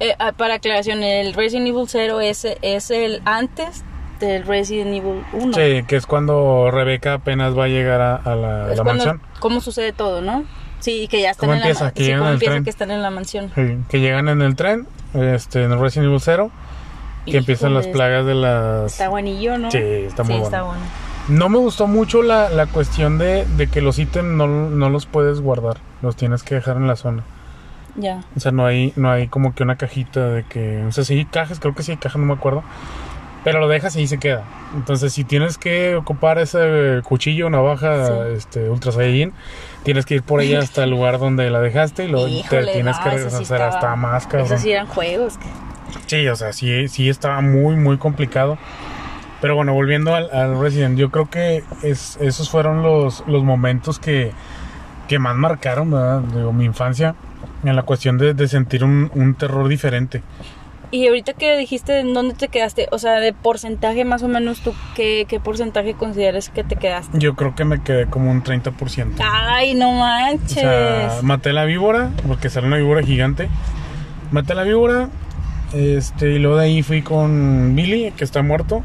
Eh, 0.00 0.14
ah, 0.18 0.32
para 0.32 0.54
aclaración, 0.54 1.02
el 1.02 1.34
Resident 1.34 1.66
Evil 1.68 1.84
0 1.86 2.20
es, 2.20 2.46
es 2.62 2.90
el 2.90 3.20
antes 3.24 3.84
del 4.20 4.44
Resident 4.46 4.94
Evil 4.94 5.22
1. 5.32 5.52
Sí, 5.52 5.84
que 5.86 5.96
es 5.96 6.06
cuando 6.06 6.70
Rebeca 6.70 7.14
apenas 7.14 7.56
va 7.56 7.64
a 7.64 7.68
llegar 7.68 8.00
a, 8.00 8.16
a 8.16 8.34
la, 8.34 8.72
es 8.72 8.78
la 8.78 8.84
cuando, 8.84 9.04
mansión. 9.04 9.20
cómo 9.38 9.60
sucede 9.60 9.92
todo, 9.92 10.22
¿no? 10.22 10.44
Sí, 10.80 11.06
que 11.08 11.20
ya 11.20 11.30
están 11.30 11.48
¿Cómo 11.48 11.52
en 11.54 11.58
empieza? 11.62 11.84
la 11.86 11.90
Que 11.92 12.02
sí, 12.02 12.06
llegan 12.08 12.26
en 12.26 12.32
empieza 12.34 12.52
tren. 12.54 12.64
que 12.64 12.70
están 12.70 12.90
en 12.90 13.02
la 13.02 13.10
mansión. 13.10 13.52
Sí, 13.54 13.78
que 13.88 14.00
llegan 14.00 14.28
en 14.28 14.42
el 14.42 14.56
tren, 14.56 14.86
este, 15.14 15.62
en 15.64 15.72
el 15.72 15.78
Resident 15.80 16.06
Evil 16.08 16.20
0, 16.20 16.50
que 17.26 17.36
empiezan 17.38 17.74
las 17.74 17.86
plagas 17.88 18.24
de 18.24 18.34
las... 18.34 18.92
Está 18.92 19.08
buenillo, 19.08 19.58
¿no? 19.58 19.70
Sí, 19.70 19.78
está 19.78 20.22
muy 20.22 20.34
Sí, 20.34 20.38
bueno. 20.40 20.44
está 20.44 20.62
bueno. 20.62 20.80
No 21.28 21.48
me 21.48 21.58
gustó 21.58 21.86
mucho 21.86 22.22
la, 22.22 22.48
la 22.50 22.66
cuestión 22.66 23.18
de, 23.18 23.44
de 23.56 23.66
que 23.66 23.80
los 23.80 23.98
ítems 23.98 24.28
no, 24.28 24.46
no 24.46 24.90
los 24.90 25.06
puedes 25.06 25.40
guardar, 25.40 25.78
los 26.02 26.14
tienes 26.16 26.42
que 26.42 26.54
dejar 26.54 26.76
en 26.76 26.86
la 26.86 26.96
zona. 26.96 27.24
Ya. 27.96 28.22
O 28.36 28.40
sea, 28.40 28.52
no 28.52 28.64
hay, 28.66 28.92
no 28.96 29.10
hay 29.10 29.26
como 29.28 29.54
que 29.54 29.62
una 29.62 29.76
cajita 29.76 30.28
de 30.28 30.44
que... 30.44 30.84
O 30.84 30.92
sea, 30.92 31.02
sí 31.04 31.14
hay 31.14 31.24
cajas, 31.24 31.58
creo 31.60 31.74
que 31.74 31.82
sí 31.82 31.92
hay 31.92 31.96
cajas, 31.96 32.20
no 32.20 32.26
me 32.26 32.34
acuerdo. 32.34 32.62
Pero 33.42 33.58
lo 33.60 33.68
dejas 33.68 33.96
y 33.96 34.00
ahí 34.00 34.06
se 34.06 34.18
queda. 34.18 34.42
Entonces, 34.74 35.12
si 35.12 35.24
tienes 35.24 35.56
que 35.56 35.94
ocupar 35.96 36.38
ese 36.38 37.00
cuchillo, 37.04 37.48
navaja, 37.48 38.06
Sí. 38.06 38.12
este, 38.36 38.68
Ultra 38.68 38.92
Saiyajin, 38.92 39.32
tienes 39.84 40.04
que 40.04 40.16
ir 40.16 40.22
por 40.22 40.40
ella 40.40 40.58
hasta 40.58 40.84
el 40.84 40.90
lugar 40.90 41.18
donde 41.18 41.48
la 41.50 41.60
dejaste 41.60 42.04
y 42.04 42.08
luego 42.08 42.26
Híjole, 42.28 42.66
te 42.66 42.72
tienes 42.72 42.96
no, 42.98 43.04
que 43.04 43.10
regresar 43.10 43.44
sí 43.44 43.54
hasta 43.54 43.96
más, 43.96 44.26
cabrón. 44.26 44.46
Esos 44.46 44.60
sí 44.60 44.72
eran 44.72 44.86
juegos. 44.88 45.34
Sí, 46.06 46.26
o 46.28 46.36
sea, 46.36 46.52
sí, 46.52 46.88
sí 46.88 47.08
estaba 47.08 47.40
muy, 47.40 47.76
muy 47.76 47.96
complicado. 47.98 48.58
Pero 49.40 49.54
bueno, 49.54 49.74
volviendo 49.74 50.14
al, 50.14 50.30
al 50.32 50.58
Resident, 50.60 50.98
yo 50.98 51.10
creo 51.10 51.28
que 51.28 51.62
es, 51.82 52.16
esos 52.20 52.48
fueron 52.50 52.82
los, 52.82 53.22
los 53.26 53.44
momentos 53.44 53.98
que, 53.98 54.32
que 55.08 55.18
más 55.18 55.36
marcaron, 55.36 55.90
¿verdad? 55.90 56.20
Digo, 56.34 56.52
mi 56.52 56.64
infancia, 56.64 57.14
en 57.64 57.76
la 57.76 57.82
cuestión 57.82 58.16
de, 58.18 58.32
de 58.34 58.48
sentir 58.48 58.82
un, 58.82 59.10
un 59.14 59.34
terror 59.34 59.68
diferente. 59.68 60.22
Y 60.92 61.08
ahorita 61.08 61.32
que 61.32 61.56
dijiste 61.58 61.98
en 61.98 62.14
dónde 62.14 62.34
te 62.34 62.46
quedaste, 62.48 62.86
o 62.92 62.98
sea, 62.98 63.14
de 63.20 63.32
porcentaje 63.32 64.04
más 64.04 64.22
o 64.22 64.28
menos, 64.28 64.60
¿tú 64.60 64.72
qué, 64.94 65.26
qué 65.28 65.40
porcentaje 65.40 65.94
consideras 65.94 66.48
que 66.48 66.62
te 66.64 66.76
quedaste? 66.76 67.18
Yo 67.18 67.34
creo 67.34 67.54
que 67.56 67.64
me 67.64 67.82
quedé 67.82 68.06
como 68.06 68.30
un 68.30 68.42
30%. 68.42 69.14
Ay, 69.20 69.74
no 69.74 69.90
O 69.90 69.94
manches. 69.98 70.52
sea, 70.52 71.18
maté 71.22 71.52
la 71.52 71.64
víbora, 71.64 72.10
porque 72.26 72.48
sale 72.50 72.68
una 72.68 72.76
víbora 72.76 73.02
gigante. 73.02 73.48
Maté 74.30 74.54
la 74.54 74.62
víbora, 74.62 75.08
este, 75.76 76.32
y 76.32 76.38
luego 76.38 76.56
de 76.56 76.64
ahí 76.64 76.82
fui 76.82 77.02
con 77.02 77.74
Billy, 77.76 78.10
que 78.12 78.24
está 78.24 78.42
muerto. 78.42 78.82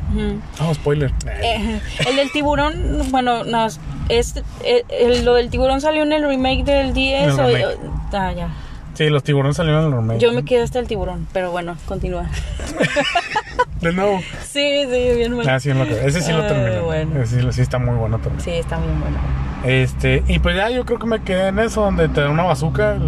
Oh, 0.62 0.74
spoiler. 0.74 1.12
Eh, 1.44 1.80
el 2.10 2.16
del 2.16 2.32
tiburón, 2.32 2.74
bueno, 3.12 3.44
no, 3.44 3.66
es, 4.10 4.36
eh, 4.64 4.84
el- 4.90 5.24
lo 5.26 5.36
del 5.36 5.50
tiburón 5.50 5.82
salió 5.82 6.04
en 6.04 6.12
el 6.14 6.24
remake 6.28 6.64
del 6.64 6.94
10 6.94 7.24
En 7.34 7.40
el 7.46 7.64
o- 7.66 7.70
ah, 8.14 8.34
ya. 8.34 8.50
Sí, 8.94 9.10
los 9.10 9.24
tiburones 9.24 9.56
salieron 9.56 9.86
en 9.86 9.88
el 9.92 9.96
remake. 9.96 10.20
Yo 10.20 10.34
me 10.34 10.44
quedé 10.44 10.64
hasta 10.64 10.78
el 10.80 10.88
tiburón, 10.88 11.26
pero 11.32 11.50
bueno, 11.52 11.78
continúa. 11.88 12.26
De 13.82 13.94
nuevo. 13.94 14.20
Sí, 14.48 14.84
sí, 14.92 15.16
bien 15.16 15.34
bueno. 15.36 15.52
Ah, 15.52 15.60
sí, 15.60 15.70
en 15.72 15.80
lo 15.80 15.86
que- 15.86 16.06
ese 16.06 16.22
sí 16.22 16.32
lo 16.32 16.44
Ay, 16.44 16.48
terminé. 16.50 16.80
bueno. 16.82 17.22
Ese 17.22 17.42
sí, 17.42 17.48
sí 17.52 17.62
está 17.62 17.80
muy 17.80 17.96
bueno 17.96 18.20
también. 18.20 18.42
Sí, 18.44 18.52
está 18.52 18.78
bien 18.78 19.00
bueno. 19.00 19.18
Este, 19.64 20.24
y 20.28 20.40
pues 20.40 20.56
ya 20.56 20.70
yo 20.70 20.86
creo 20.86 21.00
que 21.00 21.08
me 21.08 21.22
quedé 21.24 21.48
en 21.48 21.60
eso, 21.60 21.82
donde 21.82 22.10
te 22.10 22.22
da 22.22 22.30
una 22.30 22.44
bazooka, 22.44 22.94
el, 22.96 23.02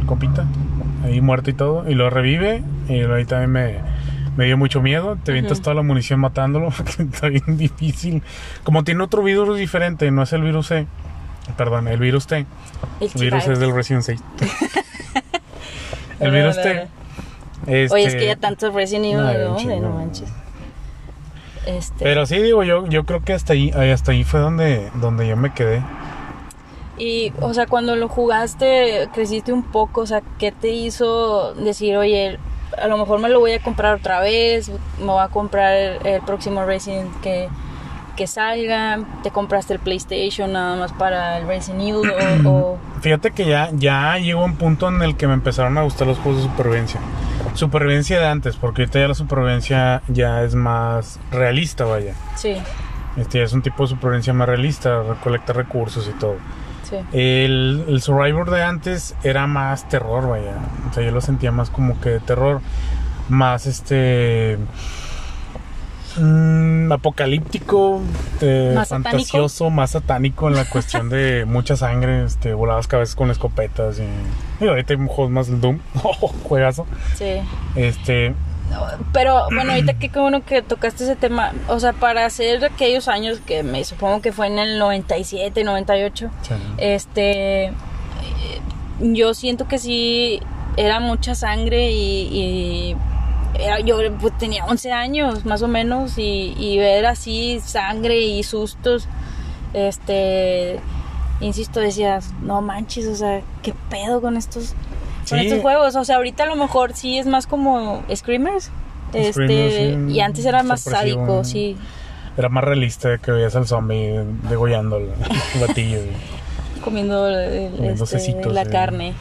el 0.00 0.06
copita, 0.06 0.44
ahí 1.04 1.20
muerto 1.20 1.50
y 1.50 1.54
todo, 1.54 1.88
y 1.88 1.94
lo 1.94 2.10
revive, 2.10 2.62
y 2.88 3.00
ahí 3.00 3.24
también 3.24 3.50
me, 3.50 3.78
me 4.36 4.46
dio 4.46 4.56
mucho 4.56 4.80
miedo, 4.82 5.16
te 5.22 5.32
avientas 5.32 5.58
Ujú. 5.58 5.64
toda 5.64 5.74
la 5.76 5.82
munición 5.82 6.20
matándolo, 6.20 6.70
porque 6.76 7.02
está 7.02 7.28
bien 7.28 7.56
difícil. 7.56 8.22
Como 8.64 8.84
tiene 8.84 9.02
otro 9.02 9.22
virus 9.22 9.58
diferente, 9.58 10.10
no 10.10 10.22
es 10.22 10.32
el 10.32 10.42
virus 10.42 10.68
C, 10.68 10.86
perdón, 11.56 11.88
el 11.88 11.98
virus 11.98 12.26
T, 12.26 12.46
El 13.00 13.10
el 13.14 13.20
virus 13.20 13.46
es 13.46 13.58
del 13.58 13.74
Resident 13.74 14.04
6. 14.04 14.20
el 16.20 16.30
virus 16.30 16.56
T. 16.56 16.62
dale. 16.62 16.88
Oye, 17.66 17.84
es 17.84 17.92
este, 17.92 18.18
que 18.18 18.26
ya 18.26 18.36
tantos 18.36 18.74
Resident 18.74 19.04
Evil, 19.04 19.16
no, 19.18 19.26
¿de 19.28 19.48
un 19.48 19.56
dónde? 19.56 19.80
No 19.80 19.90
manches. 19.90 20.28
Este, 21.66 22.02
Pero 22.04 22.26
sí, 22.26 22.38
digo, 22.38 22.64
yo, 22.64 22.86
yo 22.88 23.04
creo 23.04 23.22
que 23.22 23.32
hasta 23.34 23.52
ahí, 23.52 23.70
hasta 23.70 24.10
ahí 24.10 24.24
fue 24.24 24.40
donde, 24.40 24.90
donde 25.00 25.28
yo 25.28 25.36
me 25.36 25.52
quedé. 25.54 25.80
Y, 26.98 27.32
o 27.40 27.54
sea, 27.54 27.66
cuando 27.66 27.96
lo 27.96 28.08
jugaste, 28.08 29.08
creciste 29.14 29.52
un 29.52 29.62
poco, 29.62 30.02
o 30.02 30.06
sea, 30.06 30.22
¿qué 30.38 30.52
te 30.52 30.68
hizo 30.68 31.54
decir, 31.54 31.96
oye, 31.96 32.38
a 32.80 32.86
lo 32.86 32.98
mejor 32.98 33.18
me 33.18 33.28
lo 33.28 33.40
voy 33.40 33.52
a 33.52 33.58
comprar 33.60 33.94
otra 33.96 34.20
vez, 34.20 34.70
me 34.98 35.06
voy 35.06 35.22
a 35.22 35.28
comprar 35.28 35.74
el, 35.74 36.06
el 36.06 36.20
próximo 36.22 36.64
Resident 36.64 37.10
que, 37.22 37.48
que 38.16 38.26
salga, 38.26 39.00
te 39.22 39.30
compraste 39.30 39.72
el 39.74 39.78
PlayStation 39.80 40.52
nada 40.52 40.76
más 40.76 40.92
para 40.92 41.38
el 41.38 41.46
Resident 41.46 41.80
Evil 41.82 42.10
o... 42.44 42.48
o- 42.48 42.78
Fíjate 43.00 43.32
que 43.32 43.46
ya, 43.46 43.70
ya 43.72 44.16
llegó 44.18 44.44
un 44.44 44.54
punto 44.56 44.88
en 44.88 45.02
el 45.02 45.16
que 45.16 45.26
me 45.26 45.34
empezaron 45.34 45.76
a 45.78 45.82
gustar 45.82 46.06
los 46.06 46.18
juegos 46.18 46.42
de 46.44 46.48
supervivencia. 46.48 47.00
Supervivencia 47.54 48.20
de 48.20 48.26
antes, 48.26 48.54
porque 48.56 48.82
ahorita 48.82 49.00
ya 49.00 49.08
la 49.08 49.14
supervivencia 49.14 50.02
ya 50.08 50.42
es 50.44 50.54
más 50.54 51.18
realista, 51.32 51.84
vaya. 51.84 52.14
sí, 52.36 52.56
Este 53.16 53.38
ya 53.38 53.44
es 53.44 53.52
un 53.54 53.62
tipo 53.62 53.82
de 53.82 53.88
supervivencia 53.88 54.32
más 54.32 54.46
realista, 54.46 55.02
recolecta 55.02 55.52
recursos 55.52 56.06
y 56.08 56.12
todo. 56.18 56.36
Sí. 56.92 56.98
El, 57.12 57.84
el 57.88 58.00
Survivor 58.02 58.50
de 58.50 58.62
antes 58.62 59.16
era 59.24 59.46
más 59.46 59.88
terror, 59.88 60.28
vaya. 60.28 60.54
O 60.90 60.94
sea, 60.94 61.02
yo 61.02 61.10
lo 61.10 61.20
sentía 61.20 61.50
más 61.52 61.70
como 61.70 62.00
que 62.00 62.10
de 62.10 62.20
terror, 62.20 62.60
más 63.28 63.66
este. 63.66 64.58
mm, 66.18 66.92
apocalíptico, 66.92 68.00
eh, 68.40 68.72
¿Más 68.74 68.88
satánico? 68.88 69.10
fantasioso, 69.18 69.70
más 69.70 69.90
satánico 69.92 70.48
en 70.48 70.56
la 70.56 70.68
cuestión 70.68 71.08
de 71.08 71.44
mucha 71.46 71.76
sangre, 71.76 72.24
este, 72.24 72.52
voladas 72.54 72.86
cabezas 72.86 73.14
con 73.16 73.30
escopetas 73.30 73.98
y, 73.98 74.64
y 74.64 74.68
ahorita 74.68 74.92
hay 74.94 74.98
juegos 75.06 75.30
más 75.30 75.48
el 75.48 75.60
Doom, 75.60 75.78
juegazo, 76.44 76.86
sí. 77.16 77.40
este, 77.74 78.34
Pero 79.12 79.46
bueno, 79.52 79.72
ahorita 79.72 79.94
que 79.98 80.08
bueno 80.08 80.44
que 80.44 80.62
tocaste 80.62 81.04
ese 81.04 81.16
tema, 81.16 81.52
o 81.68 81.78
sea, 81.80 81.92
para 81.92 82.24
hacer 82.26 82.64
aquellos 82.64 83.08
años 83.08 83.40
que 83.46 83.62
me 83.62 83.84
supongo 83.84 84.20
que 84.20 84.32
fue 84.32 84.46
en 84.48 84.58
el 84.58 84.78
97, 84.78 85.64
98, 85.64 86.30
sí. 86.42 86.54
este, 86.78 87.72
yo 89.00 89.34
siento 89.34 89.66
que 89.68 89.78
sí 89.78 90.40
era 90.76 91.00
mucha 91.00 91.34
sangre 91.34 91.90
y, 91.90 92.28
y 92.32 92.96
era- 93.60 93.80
yo 93.80 93.96
pues, 94.20 94.36
tenía 94.38 94.64
11 94.64 94.92
años 94.92 95.44
más 95.44 95.62
o 95.62 95.68
menos 95.68 96.16
y, 96.18 96.54
y 96.58 96.78
ver 96.78 97.06
así 97.06 97.60
sangre 97.64 98.18
y 98.20 98.42
sustos, 98.42 99.06
este, 99.74 100.78
insisto, 101.40 101.80
decías, 101.80 102.32
no 102.42 102.62
manches, 102.62 103.06
o 103.06 103.14
sea, 103.16 103.42
¿qué 103.62 103.74
pedo 103.90 104.20
con 104.20 104.36
estos, 104.36 104.74
con 105.32 105.40
Sí. 105.40 105.46
estos 105.46 105.62
juegos? 105.62 105.96
O 105.96 106.04
sea, 106.04 106.16
ahorita 106.16 106.44
a 106.44 106.46
lo 106.46 106.56
mejor 106.56 106.92
sí 106.94 107.18
es 107.18 107.26
más 107.26 107.46
como 107.46 108.02
Screamers. 108.14 108.70
Este, 109.12 109.32
Screamers, 109.32 109.74
sí, 110.10 110.14
y 110.16 110.20
antes 110.20 110.44
era 110.46 110.62
más 110.62 110.80
sádico, 110.82 111.26
¿no? 111.26 111.44
sí. 111.44 111.76
era 112.36 112.48
más 112.48 112.64
realista 112.64 113.18
que 113.18 113.30
veías 113.30 113.54
al 113.56 113.66
zombie 113.66 114.22
degollando 114.48 114.96
el, 114.96 115.10
el 115.54 115.60
batillo. 115.66 115.98
y 115.98 116.80
Comiendo, 116.80 117.28
el- 117.28 117.72
Comiendo 117.72 118.04
este, 118.04 118.18
cecitos, 118.18 118.52
la 118.54 118.64
sí. 118.64 118.70
carne. 118.70 119.12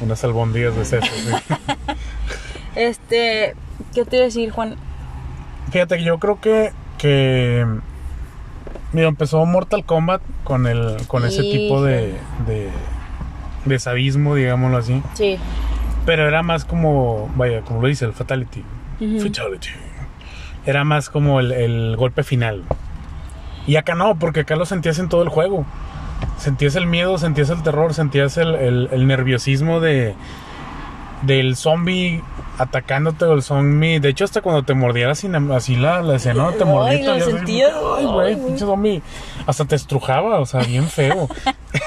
Unas 0.00 0.22
albóndigas 0.24 0.74
de 0.76 0.84
sesos. 0.84 1.10
Este, 2.74 3.54
¿qué 3.94 4.04
te 4.04 4.16
iba 4.16 4.22
a 4.24 4.26
decir, 4.26 4.50
Juan? 4.50 4.76
Fíjate 5.72 5.98
que 5.98 6.04
yo 6.04 6.18
creo 6.18 6.40
que, 6.40 6.72
que 6.96 7.66
mira, 8.92 9.08
empezó 9.08 9.44
Mortal 9.46 9.84
Kombat 9.84 10.22
con 10.44 10.66
el 10.66 10.96
con 11.08 11.24
ese 11.24 11.42
tipo 11.42 11.82
de, 11.82 12.14
de 12.46 12.68
de 13.68 13.78
sadismo, 13.78 14.34
digámoslo 14.34 14.76
así, 14.78 15.02
Sí. 15.14 15.36
pero 16.06 16.26
era 16.28 16.42
más 16.42 16.64
como, 16.64 17.30
vaya, 17.36 17.60
como 17.62 17.80
lo 17.82 17.88
dice 17.88 18.04
el 18.04 18.12
fatality. 18.12 18.62
Fatality. 18.98 19.68
Era 20.66 20.84
más 20.84 21.08
como 21.08 21.40
el, 21.40 21.52
el 21.52 21.96
golpe 21.96 22.22
final. 22.22 22.62
Y 23.66 23.76
acá 23.76 23.94
no, 23.94 24.18
porque 24.18 24.40
acá 24.40 24.56
lo 24.56 24.66
sentías 24.66 24.98
en 24.98 25.08
todo 25.08 25.22
el 25.22 25.28
juego. 25.28 25.64
Sentías 26.36 26.74
el 26.74 26.86
miedo, 26.86 27.16
sentías 27.18 27.50
el 27.50 27.62
terror, 27.62 27.94
sentías 27.94 28.36
el, 28.38 28.54
el- 28.54 28.88
el 28.92 29.06
nerviosismo 29.06 29.80
de, 29.80 30.14
del 31.22 31.56
zombie 31.56 32.22
atacándote 32.58 33.24
o 33.24 33.34
el 33.34 33.42
zombie. 33.42 34.00
De 34.00 34.08
hecho, 34.08 34.24
hasta 34.24 34.40
cuando 34.40 34.62
te 34.64 34.74
mordiera 34.74 35.12
así, 35.12 35.28
así 35.54 35.76
la, 35.76 36.02
la 36.02 36.16
escena, 36.16 36.50
te 36.52 36.64
Ay, 36.64 36.68
mordía. 36.70 37.06
lo 37.10 37.16
y 37.18 37.20
así, 37.20 37.30
sentías. 37.32 37.72
Ay, 37.98 38.04
güey, 38.06 38.36
pinche 38.36 38.64
zombie. 38.64 39.02
Hasta 39.46 39.64
te 39.64 39.76
estrujaba, 39.76 40.40
o 40.40 40.46
sea, 40.46 40.62
bien 40.62 40.84
feo. 40.88 41.28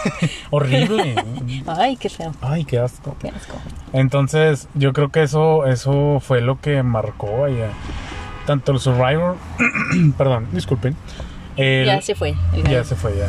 Horrible. 0.50 1.16
Ay, 1.68 1.98
qué 1.98 2.10
feo. 2.10 2.32
Ay, 2.42 2.66
qué 2.66 2.80
asco. 2.80 3.16
Qué 3.20 3.30
asco. 3.30 3.56
Entonces, 3.94 4.68
yo 4.74 4.94
creo 4.94 5.10
que 5.10 5.24
eso, 5.24 5.66
eso 5.66 6.20
fue 6.22 6.42
lo 6.42 6.60
que 6.60 6.84
marcó 6.84 7.46
allá. 7.46 7.70
Tanto 8.46 8.72
el 8.72 8.80
Survivor, 8.80 9.36
perdón, 10.18 10.48
disculpen. 10.52 10.96
el- 11.58 11.86
Ya 11.86 12.02
se 12.02 12.16
fue. 12.16 12.36
ya 12.70 12.84
se 12.84 12.96
fue, 12.96 13.16
ya. 13.18 13.28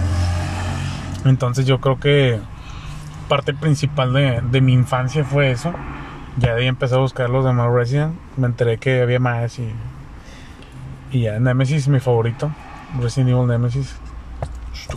Entonces 1.29 1.67
yo 1.67 1.81
creo 1.81 2.01
que 2.01 2.41
parte 3.33 3.55
principal 3.55 4.13
de, 4.13 4.43
de 4.51 4.61
mi 4.61 4.73
infancia 4.75 5.25
fue 5.25 5.51
eso. 5.51 5.73
Ya 6.39 6.55
de 6.55 6.61
ahí 6.63 6.67
empecé 6.67 6.95
a 6.97 6.99
buscar 6.99 7.31
los 7.31 7.45
demás 7.45 7.71
Resident. 7.73 8.15
Me 8.37 8.47
enteré 8.47 8.77
que 8.79 9.01
había 9.01 9.19
más 9.19 9.59
y... 9.59 9.69
Y 11.13 11.23
ya, 11.23 11.39
Nemesis, 11.41 11.89
mi 11.89 11.99
favorito. 12.01 12.51
Resident 13.01 13.31
Evil 13.31 13.47
Nemesis. 13.47 13.97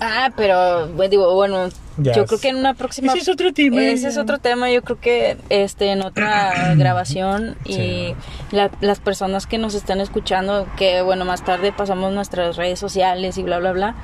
Ah, 0.01 0.31
pero 0.35 0.87
bueno, 0.89 1.09
digo, 1.09 1.33
bueno, 1.35 1.69
Ya 1.97 2.13
yo 2.13 2.25
creo 2.25 2.39
que 2.39 2.49
en 2.49 2.57
una 2.57 2.73
próxima 2.73 3.13
Ese 3.13 3.21
es 3.21 3.29
otro 3.29 3.53
tema. 3.53 3.81
Ese 3.81 4.07
es 4.09 4.17
otro 4.17 4.39
tema, 4.39 4.69
yo 4.69 4.81
creo 4.81 4.99
que 4.99 5.37
este 5.49 5.91
en 5.91 6.01
otra 6.01 6.73
grabación 6.75 7.55
y 7.63 7.73
Sí. 7.73 8.15
la- 8.51 8.71
las 8.81 8.99
personas 8.99 9.47
que 9.47 9.57
nos 9.57 9.75
están 9.75 10.01
escuchando, 10.01 10.67
que 10.75 11.01
bueno, 11.01 11.23
más 11.23 11.43
tarde 11.45 11.71
pasamos 11.71 12.11
nuestras 12.13 12.57
redes 12.57 12.79
sociales 12.79 13.37
y 13.37 13.43
bla, 13.43 13.59
bla, 13.59 13.71
bla, 13.73 13.95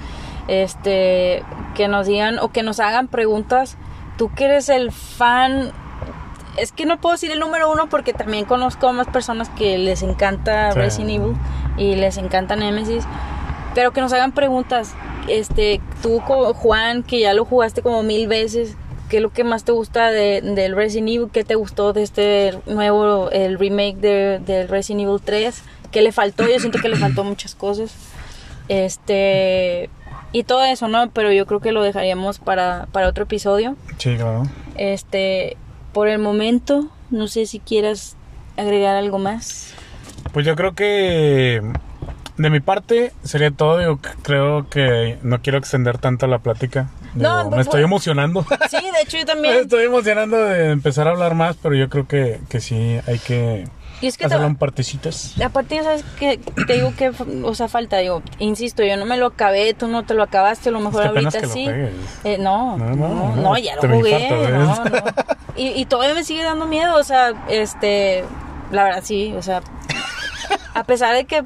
este, 0.48 1.44
que 1.76 1.88
nos 1.88 2.08
digan 2.08 2.40
o 2.40 2.50
que 2.52 2.64
nos 2.64 2.80
hagan 2.80 3.08
preguntas, 3.08 3.78
tú 4.22 4.30
que 4.36 4.46
eres 4.46 4.70
el 4.70 4.92
fan, 4.92 5.72
es 6.56 6.72
que 6.72 6.86
no 6.86 7.02
puedo 7.02 7.14
decir 7.14 7.32
el 7.32 7.40
número 7.40 7.72
uno 7.72 7.90
porque 7.90 8.14
también 8.14 8.46
conozco 8.46 8.88
a 8.88 8.92
más 8.92 9.08
personas 9.08 9.50
que 9.50 9.80
les 9.80 10.04
encanta 10.04 10.74
Sí. 10.74 10.78
Resident 10.78 11.10
Evil 11.10 11.36
y 11.76 11.96
les 11.96 12.18
encanta 12.18 12.56
Nemesis, 12.56 13.04
pero 13.74 13.94
que 13.94 14.00
nos 14.00 14.14
hagan 14.14 14.32
preguntas. 14.32 14.94
Este, 15.28 15.82
tú, 16.04 16.20
Juan, 16.20 17.02
que 17.02 17.22
ya 17.22 17.34
lo 17.34 17.46
jugaste 17.46 17.82
como 17.82 18.04
mil 18.04 18.28
veces, 18.28 18.76
¿qué 19.10 19.18
es 19.18 19.24
lo 19.24 19.32
que 19.32 19.44
más 19.44 19.64
te 19.64 19.72
gusta 19.72 20.12
de, 20.12 20.42
del 20.42 20.76
Resident 20.76 21.10
Evil? 21.10 21.30
¿Qué 21.34 21.44
te 21.44 21.56
gustó 21.56 21.92
de 21.92 22.04
este 22.04 22.60
nuevo, 22.68 23.32
el 23.32 23.58
remake 23.58 23.98
de, 23.98 24.38
del 24.38 24.68
Resident 24.68 25.08
Evil 25.08 25.20
3? 25.20 25.64
¿Qué 25.92 26.04
le 26.04 26.12
faltó? 26.12 26.48
Yo 26.48 26.60
siento 26.60 26.78
que 26.78 26.90
le 26.90 26.96
faltó 26.96 27.24
muchas 27.24 27.56
cosas. 27.56 27.92
Este, 28.68 29.90
y 30.32 30.44
todo 30.44 30.64
eso, 30.64 30.88
¿no? 30.88 31.10
Pero 31.12 31.32
yo 31.32 31.46
creo 31.46 31.60
que 31.60 31.72
lo 31.72 31.82
dejaríamos 31.84 32.40
para, 32.40 32.88
para 32.92 33.08
otro 33.08 33.24
episodio. 33.24 33.76
Sí, 33.98 34.16
claro. 34.16 34.44
Este, 34.76 35.58
por 35.94 36.08
el 36.08 36.20
momento, 36.20 36.90
no 37.10 37.28
sé 37.28 37.46
si 37.46 37.60
quieras 37.60 38.16
agregar 38.58 38.96
algo 38.96 39.20
más. 39.20 39.74
Pues 40.34 40.46
yo 40.46 40.56
creo 40.56 40.74
que 40.74 41.62
de 42.38 42.50
mi 42.50 42.60
parte 42.60 43.12
sería 43.24 43.52
todo. 43.52 43.82
Yo 43.82 44.00
creo 44.24 44.70
que 44.70 45.18
no 45.24 45.42
quiero 45.42 45.58
extender 45.58 45.98
tanto 45.98 46.28
la 46.28 46.40
plática. 46.40 46.90
No, 47.14 47.38
Digo, 47.40 47.50
pues, 47.50 47.56
me 47.58 47.62
estoy 47.64 47.84
emocionando. 47.84 48.46
Sí, 48.70 48.78
de 48.78 49.02
hecho 49.04 49.18
yo 49.18 49.24
me 49.24 49.26
también. 49.26 49.56
estoy 49.60 49.84
emocionando 49.86 50.38
de 50.38 50.72
empezar 50.72 51.08
a 51.08 51.12
hablar 51.12 51.36
más, 51.36 51.58
pero 51.62 51.76
yo 51.76 51.90
creo 51.90 52.08
que, 52.08 52.40
que 52.48 52.62
sí 52.62 53.00
hay 53.06 53.20
que 53.20 53.68
Y 54.02 54.08
es 54.08 54.18
que 54.18 54.28
partecitas. 54.56 55.40
Aparte, 55.42 55.82
¿sabes 55.84 56.04
que 56.20 56.40
Te 56.68 56.74
digo 56.74 56.94
que, 56.98 57.12
o 57.44 57.56
sea, 57.56 57.68
falta, 57.68 57.98
digo, 57.98 58.24
insisto, 58.40 58.84
yo 58.84 58.98
no 58.98 59.06
me 59.06 59.18
lo 59.18 59.28
acabé, 59.28 59.74
tú 59.74 59.88
no 59.88 60.04
te 60.04 60.14
lo 60.14 60.24
acabaste, 60.24 60.70
a 60.70 60.72
lo 60.72 60.80
mejor 60.80 61.04
que 61.04 61.08
ahorita 61.10 61.48
sí. 61.48 61.68
Eh, 62.24 62.38
no, 62.40 62.78
No, 62.78 62.96
no, 62.96 63.36
no, 63.36 63.58
ya 63.58 63.76
lo 63.76 63.82
jugué, 63.82 64.30
no, 64.50 64.84
no. 64.86 65.04
Y, 65.56 65.68
y 65.70 65.86
todavía 65.86 66.16
me 66.16 66.24
sigue 66.24 66.44
dando 66.44 66.66
miedo, 66.66 66.96
o 66.96 67.04
sea, 67.04 67.34
este, 67.50 68.24
la 68.72 68.84
verdad 68.84 69.02
sí, 69.04 69.34
o 69.38 69.42
sea, 69.42 69.62
a 70.74 70.84
pesar 70.84 71.16
de 71.16 71.26
que 71.26 71.44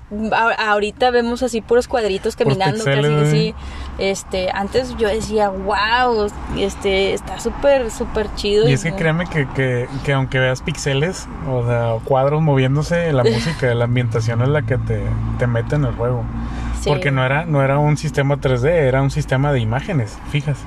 ahorita 0.57 1.11
vemos 1.11 1.43
así 1.43 1.61
puros 1.61 1.87
cuadritos 1.87 2.35
caminando, 2.35 2.83
casi 2.83 3.13
así. 3.13 3.55
Este, 3.97 4.49
antes 4.51 4.95
yo 4.97 5.07
decía, 5.07 5.49
wow, 5.49 6.27
este, 6.57 7.13
está 7.13 7.39
súper, 7.39 7.91
súper 7.91 8.33
chido. 8.35 8.67
Y 8.67 8.73
es 8.73 8.83
que 8.83 8.93
créeme 8.93 9.25
que, 9.27 9.47
que, 9.49 9.87
que 10.03 10.13
aunque 10.13 10.39
veas 10.39 10.61
pixeles, 10.61 11.27
o 11.49 11.65
sea, 11.65 11.93
cuadros 12.03 12.41
moviéndose, 12.41 13.11
la 13.13 13.23
música, 13.25 13.73
la 13.73 13.85
ambientación 13.85 14.41
es 14.41 14.49
la 14.49 14.63
que 14.63 14.77
te, 14.77 15.01
te 15.39 15.47
mete 15.47 15.75
en 15.75 15.85
el 15.85 15.93
juego. 15.93 16.23
Sí. 16.81 16.89
Porque 16.89 17.11
no 17.11 17.25
era, 17.25 17.45
no 17.45 17.63
era 17.63 17.79
un 17.79 17.97
sistema 17.97 18.37
3D, 18.37 18.67
era 18.69 19.01
un 19.01 19.11
sistema 19.11 19.51
de 19.51 19.59
imágenes, 19.59 20.17
fijas. 20.29 20.57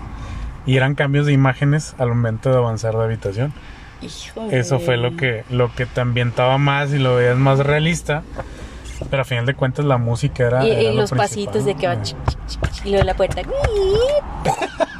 Y 0.66 0.76
eran 0.76 0.94
cambios 0.94 1.26
de 1.26 1.32
imágenes 1.32 1.94
al 1.98 2.08
momento 2.08 2.50
de 2.50 2.56
avanzar 2.56 2.94
de 2.96 3.04
habitación. 3.04 3.52
Híjole. 4.00 4.58
Eso 4.58 4.78
fue 4.78 4.96
lo 4.96 5.16
que, 5.16 5.44
lo 5.50 5.74
que 5.74 5.86
te 5.86 6.00
ambientaba 6.00 6.58
más 6.58 6.92
y 6.92 6.98
lo 6.98 7.16
veías 7.16 7.36
más 7.36 7.58
realista. 7.58 8.22
Pero 9.10 9.22
a 9.22 9.24
final 9.24 9.46
de 9.46 9.54
cuentas 9.54 9.84
la 9.84 9.98
música 9.98 10.46
era. 10.46 10.66
Y, 10.66 10.70
era 10.70 10.82
y 10.82 10.86
lo 10.94 11.00
los 11.02 11.10
pasitos 11.10 11.64
de 11.64 11.74
que 11.74 11.86
va 11.86 12.00
chic, 12.02 12.16
chic, 12.26 12.38
chic, 12.72 12.86
y 12.86 12.90
luego 12.90 13.04
la 13.04 13.14
puerta. 13.14 13.42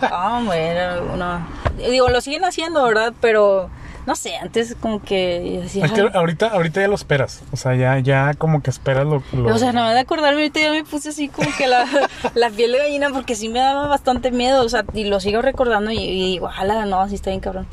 Ah, 0.00 0.40
bueno, 0.44 1.16
no. 1.16 1.46
Digo, 1.90 2.08
lo 2.08 2.20
siguen 2.20 2.44
haciendo, 2.44 2.84
¿verdad? 2.84 3.12
Pero 3.20 3.68
no 4.06 4.14
sé, 4.14 4.36
antes 4.36 4.76
como 4.80 5.02
que 5.02 5.60
decía, 5.62 5.84
Es 5.86 5.92
que 5.92 6.00
ahorita, 6.12 6.48
ahorita 6.48 6.80
ya 6.80 6.88
lo 6.88 6.94
esperas. 6.94 7.42
O 7.52 7.56
sea, 7.56 7.74
ya, 7.74 7.98
ya 7.98 8.34
como 8.34 8.62
que 8.62 8.70
esperas 8.70 9.04
lo. 9.06 9.22
lo- 9.32 9.54
O 9.54 9.58
sea, 9.58 9.72
más 9.72 9.94
de 9.94 10.00
acordarme 10.00 10.40
ahorita 10.42 10.60
ya 10.60 10.70
me 10.70 10.84
puse 10.84 11.08
así 11.10 11.28
como 11.28 11.48
que 11.58 11.66
la, 11.66 11.84
la 12.34 12.50
piel 12.50 12.72
de 12.72 12.78
gallina 12.78 13.10
porque 13.10 13.34
sí 13.34 13.48
me 13.48 13.58
daba 13.58 13.88
bastante 13.88 14.30
miedo, 14.30 14.64
o 14.64 14.68
sea, 14.68 14.84
y 14.94 15.04
lo 15.04 15.18
sigo 15.20 15.42
recordando 15.42 15.90
y, 15.90 15.98
y 15.98 16.24
digo, 16.32 16.46
ojalá, 16.46 16.84
no, 16.86 17.00
así 17.00 17.16
está 17.16 17.30
bien 17.30 17.40
cabrón. 17.40 17.66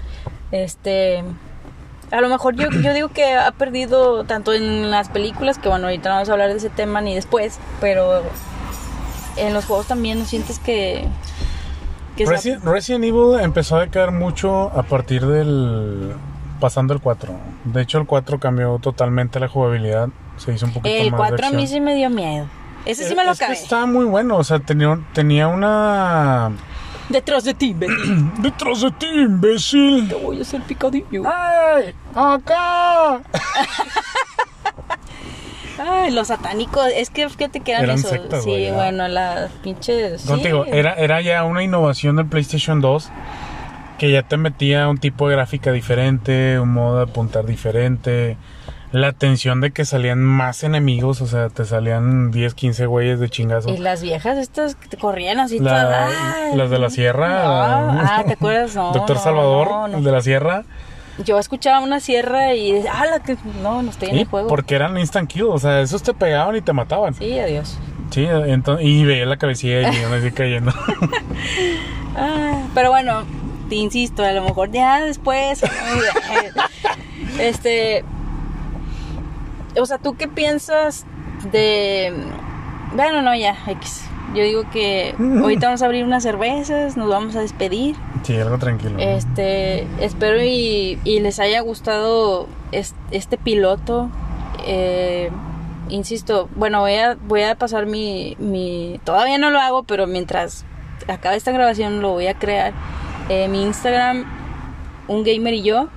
Este, 0.52 1.24
a 2.12 2.22
lo 2.22 2.30
mejor 2.30 2.56
yo, 2.56 2.70
yo 2.70 2.94
digo 2.94 3.10
que 3.10 3.34
ha 3.36 3.52
perdido 3.52 4.24
tanto 4.26 4.54
en 4.54 4.92
las 4.92 5.10
películas, 5.10 5.58
que 5.58 5.70
bueno, 5.70 5.88
ahorita 5.88 6.10
no 6.10 6.16
vamos 6.16 6.30
a 6.30 6.34
hablar 6.34 6.50
de 6.50 6.58
ese 6.58 6.70
tema 6.70 7.02
ni 7.02 7.16
después, 7.16 7.60
pero 7.82 8.22
en 9.38 9.54
los 9.54 9.66
juegos 9.66 9.88
también 9.88 10.20
no 10.20 10.26
sientes 10.26 10.60
que... 10.60 11.08
que 12.16 12.26
sea- 12.28 12.60
Resident 12.64 13.04
Evil 13.06 13.40
empezó 13.42 13.78
a 13.78 13.82
decaer 13.82 14.12
mucho 14.12 14.72
a 14.78 14.84
partir 14.84 15.26
del. 15.26 16.14
pasando 16.60 16.94
el 16.94 17.02
4. 17.02 17.34
De 17.66 17.82
hecho, 17.82 17.98
el 17.98 18.06
4 18.06 18.40
cambió 18.40 18.80
totalmente 18.80 19.40
la 19.40 19.48
jugabilidad. 19.48 20.08
Se 20.38 20.54
hizo 20.54 20.66
un 20.68 20.74
poquito 20.74 20.96
el 20.96 21.12
más. 21.12 21.18
4 21.20 21.38
de 21.38 21.48
a 21.48 21.52
mí 21.52 21.68
sí 21.68 21.82
me 21.82 21.96
dio 21.96 22.10
miedo. 22.10 22.46
Ese 22.86 23.08
sí 23.08 23.16
me 23.16 23.26
lo 23.26 23.32
Es 23.32 23.40
que 23.40 23.46
acabé. 23.46 23.60
estaba 23.60 23.86
muy 23.88 24.06
bueno. 24.06 24.38
O 24.38 24.44
sea, 24.44 24.60
tenía, 24.60 25.00
tenía 25.14 25.48
una. 25.48 26.52
Detrás 27.10 27.44
de 27.44 27.54
ti, 27.54 27.74
Betty. 27.74 27.94
¡Detrás 28.40 28.82
de 28.82 28.92
ti, 28.92 29.06
imbécil! 29.08 30.08
Te 30.10 30.16
voy 30.16 30.40
a 30.40 30.42
hacer 30.42 30.62
picadillo. 30.62 31.24
¡Ay! 31.26 31.94
¡Acá! 32.16 33.22
Ay, 35.78 36.12
los 36.12 36.28
satánicos, 36.30 36.88
es 36.96 37.10
que 37.10 37.28
fíjate 37.30 37.60
que 37.60 37.72
eran, 37.72 37.84
Eran 37.84 37.98
eso. 37.98 38.08
sectas, 38.10 38.44
sí, 38.46 38.70
bueno, 38.74 39.08
las 39.10 39.52
pinches. 39.64 40.22
sí. 40.22 40.28
Contigo, 40.28 40.66
era, 40.66 40.94
era 40.94 41.20
ya 41.22 41.44
una 41.44 41.64
innovación 41.64 42.16
del 42.16 42.28
PlayStation 42.28 42.80
2 42.80 43.10
que 43.98 44.10
ya 44.12 44.24
te 44.24 44.38
metía 44.38 44.88
un 44.88 44.98
tipo 44.98 45.28
de 45.28 45.36
gráfica 45.36 45.72
diferente, 45.74 46.60
un 46.60 46.70
modo 46.74 46.98
de 46.98 47.04
apuntar 47.04 47.46
diferente, 47.46 48.38
la 48.92 49.12
tensión 49.12 49.60
de 49.62 49.72
que 49.72 49.84
salían 49.86 50.20
más 50.24 50.64
enemigos, 50.64 51.22
o 51.22 51.28
sea, 51.28 51.50
te 51.50 51.66
salían 51.66 52.32
10, 52.32 52.54
15 52.54 52.86
güeyes 52.86 53.20
de 53.20 53.30
chingazo. 53.30 53.70
Y 53.70 53.78
las 53.78 54.02
viejas 54.02 54.38
estas 54.38 54.76
que 54.76 54.88
te 54.88 54.98
corrían 54.98 55.40
así 55.40 55.60
La- 55.60 55.84
todas. 55.84 56.56
las 56.56 56.70
de 56.70 56.80
la 56.80 56.90
sierra. 56.90 57.28
No, 57.92 58.02
Ah, 58.02 58.24
¿te 58.26 58.34
acuerdas? 58.34 58.76
No, 58.76 58.92
Doctor 58.94 59.18
no, 59.18 59.22
Salvador, 59.24 59.90
el 59.94 60.04
de 60.04 60.12
la 60.12 60.22
sierra. 60.22 60.64
Yo 61.24 61.40
escuchaba 61.40 61.80
una 61.80 62.00
sierra 62.02 62.54
y 62.56 62.74
decía, 62.74 62.92
ah, 62.94 63.06
la 63.06 63.20
que. 63.22 63.38
No, 63.64 63.82
no 63.82 63.90
estoy 63.90 64.10
en 64.10 64.16
Sí, 64.16 64.22
el 64.22 64.28
juego. 64.28 64.48
porque 64.50 64.76
eran 64.76 64.98
instant 64.98 65.30
kill, 65.30 65.44
o 65.44 65.58
sea, 65.60 65.80
esos 65.82 66.04
te 66.04 66.14
pegaban 66.14 66.56
y 66.58 66.62
te 66.62 66.74
mataban. 66.74 67.14
Sí, 67.14 67.26
Sí, 67.26 67.40
adiós. 67.40 67.78
entonces, 68.18 68.86
y 68.86 69.04
veía 69.06 69.26
la 69.26 69.38
cabecilla 69.38 69.92
y 69.92 69.96
iban 69.98 70.14
así 70.14 70.32
cayendo. 70.32 70.74
Ah, 72.18 72.62
pero 72.74 72.92
bueno, 72.92 73.24
te 73.68 73.76
insisto, 73.76 74.24
a 74.24 74.32
lo 74.32 74.42
mejor 74.44 74.72
ya 74.72 75.02
después. 75.02 75.62
este. 77.40 78.04
O 79.80 79.86
sea, 79.86 79.98
¿tú 79.98 80.16
qué 80.16 80.28
piensas 80.28 81.06
de. 81.52 82.14
Bueno, 82.96 83.22
no, 83.22 83.36
ya, 83.36 83.56
X. 83.68 84.06
Yo 84.34 84.44
digo 84.44 84.64
que 84.72 85.16
ahorita 85.42 85.68
vamos 85.68 85.82
a 85.82 85.86
abrir 85.86 86.04
unas 86.06 86.24
cervezas, 86.24 86.98
nos 86.98 87.10
vamos 87.10 87.36
a 87.36 87.42
despedir. 87.42 87.96
sí, 88.24 88.36
algo 88.38 88.58
tranquilo. 88.58 88.96
Este, 89.00 89.88
espero 90.00 90.42
y, 90.44 91.00
y 91.04 91.20
les 91.20 91.40
haya 91.40 91.62
gustado 91.62 92.48
es- 92.72 92.96
este, 93.12 93.38
piloto. 93.38 94.10
Eh, 94.68 95.30
insisto, 95.90 96.50
bueno, 96.56 96.80
voy 96.82 96.96
a, 96.96 97.16
voy 97.28 97.44
a 97.44 97.56
pasar 97.56 97.86
mi, 97.86 98.36
mi... 98.40 99.00
Todavía 99.04 99.38
no 99.38 99.52
lo 99.52 99.60
hago, 99.60 99.84
pero 99.84 100.08
mientras 100.08 100.66
acabe 101.08 101.36
esta 101.36 101.52
grabación 101.52 102.02
lo 102.02 102.12
voy 102.12 102.28
a 102.28 102.34
crear. 102.34 102.74
Eh, 103.30 103.48
mi 103.48 103.62
Instagram, 103.64 104.26
un 105.08 105.24
gamer 105.24 105.54
y 105.54 105.62
yo, 105.64 105.88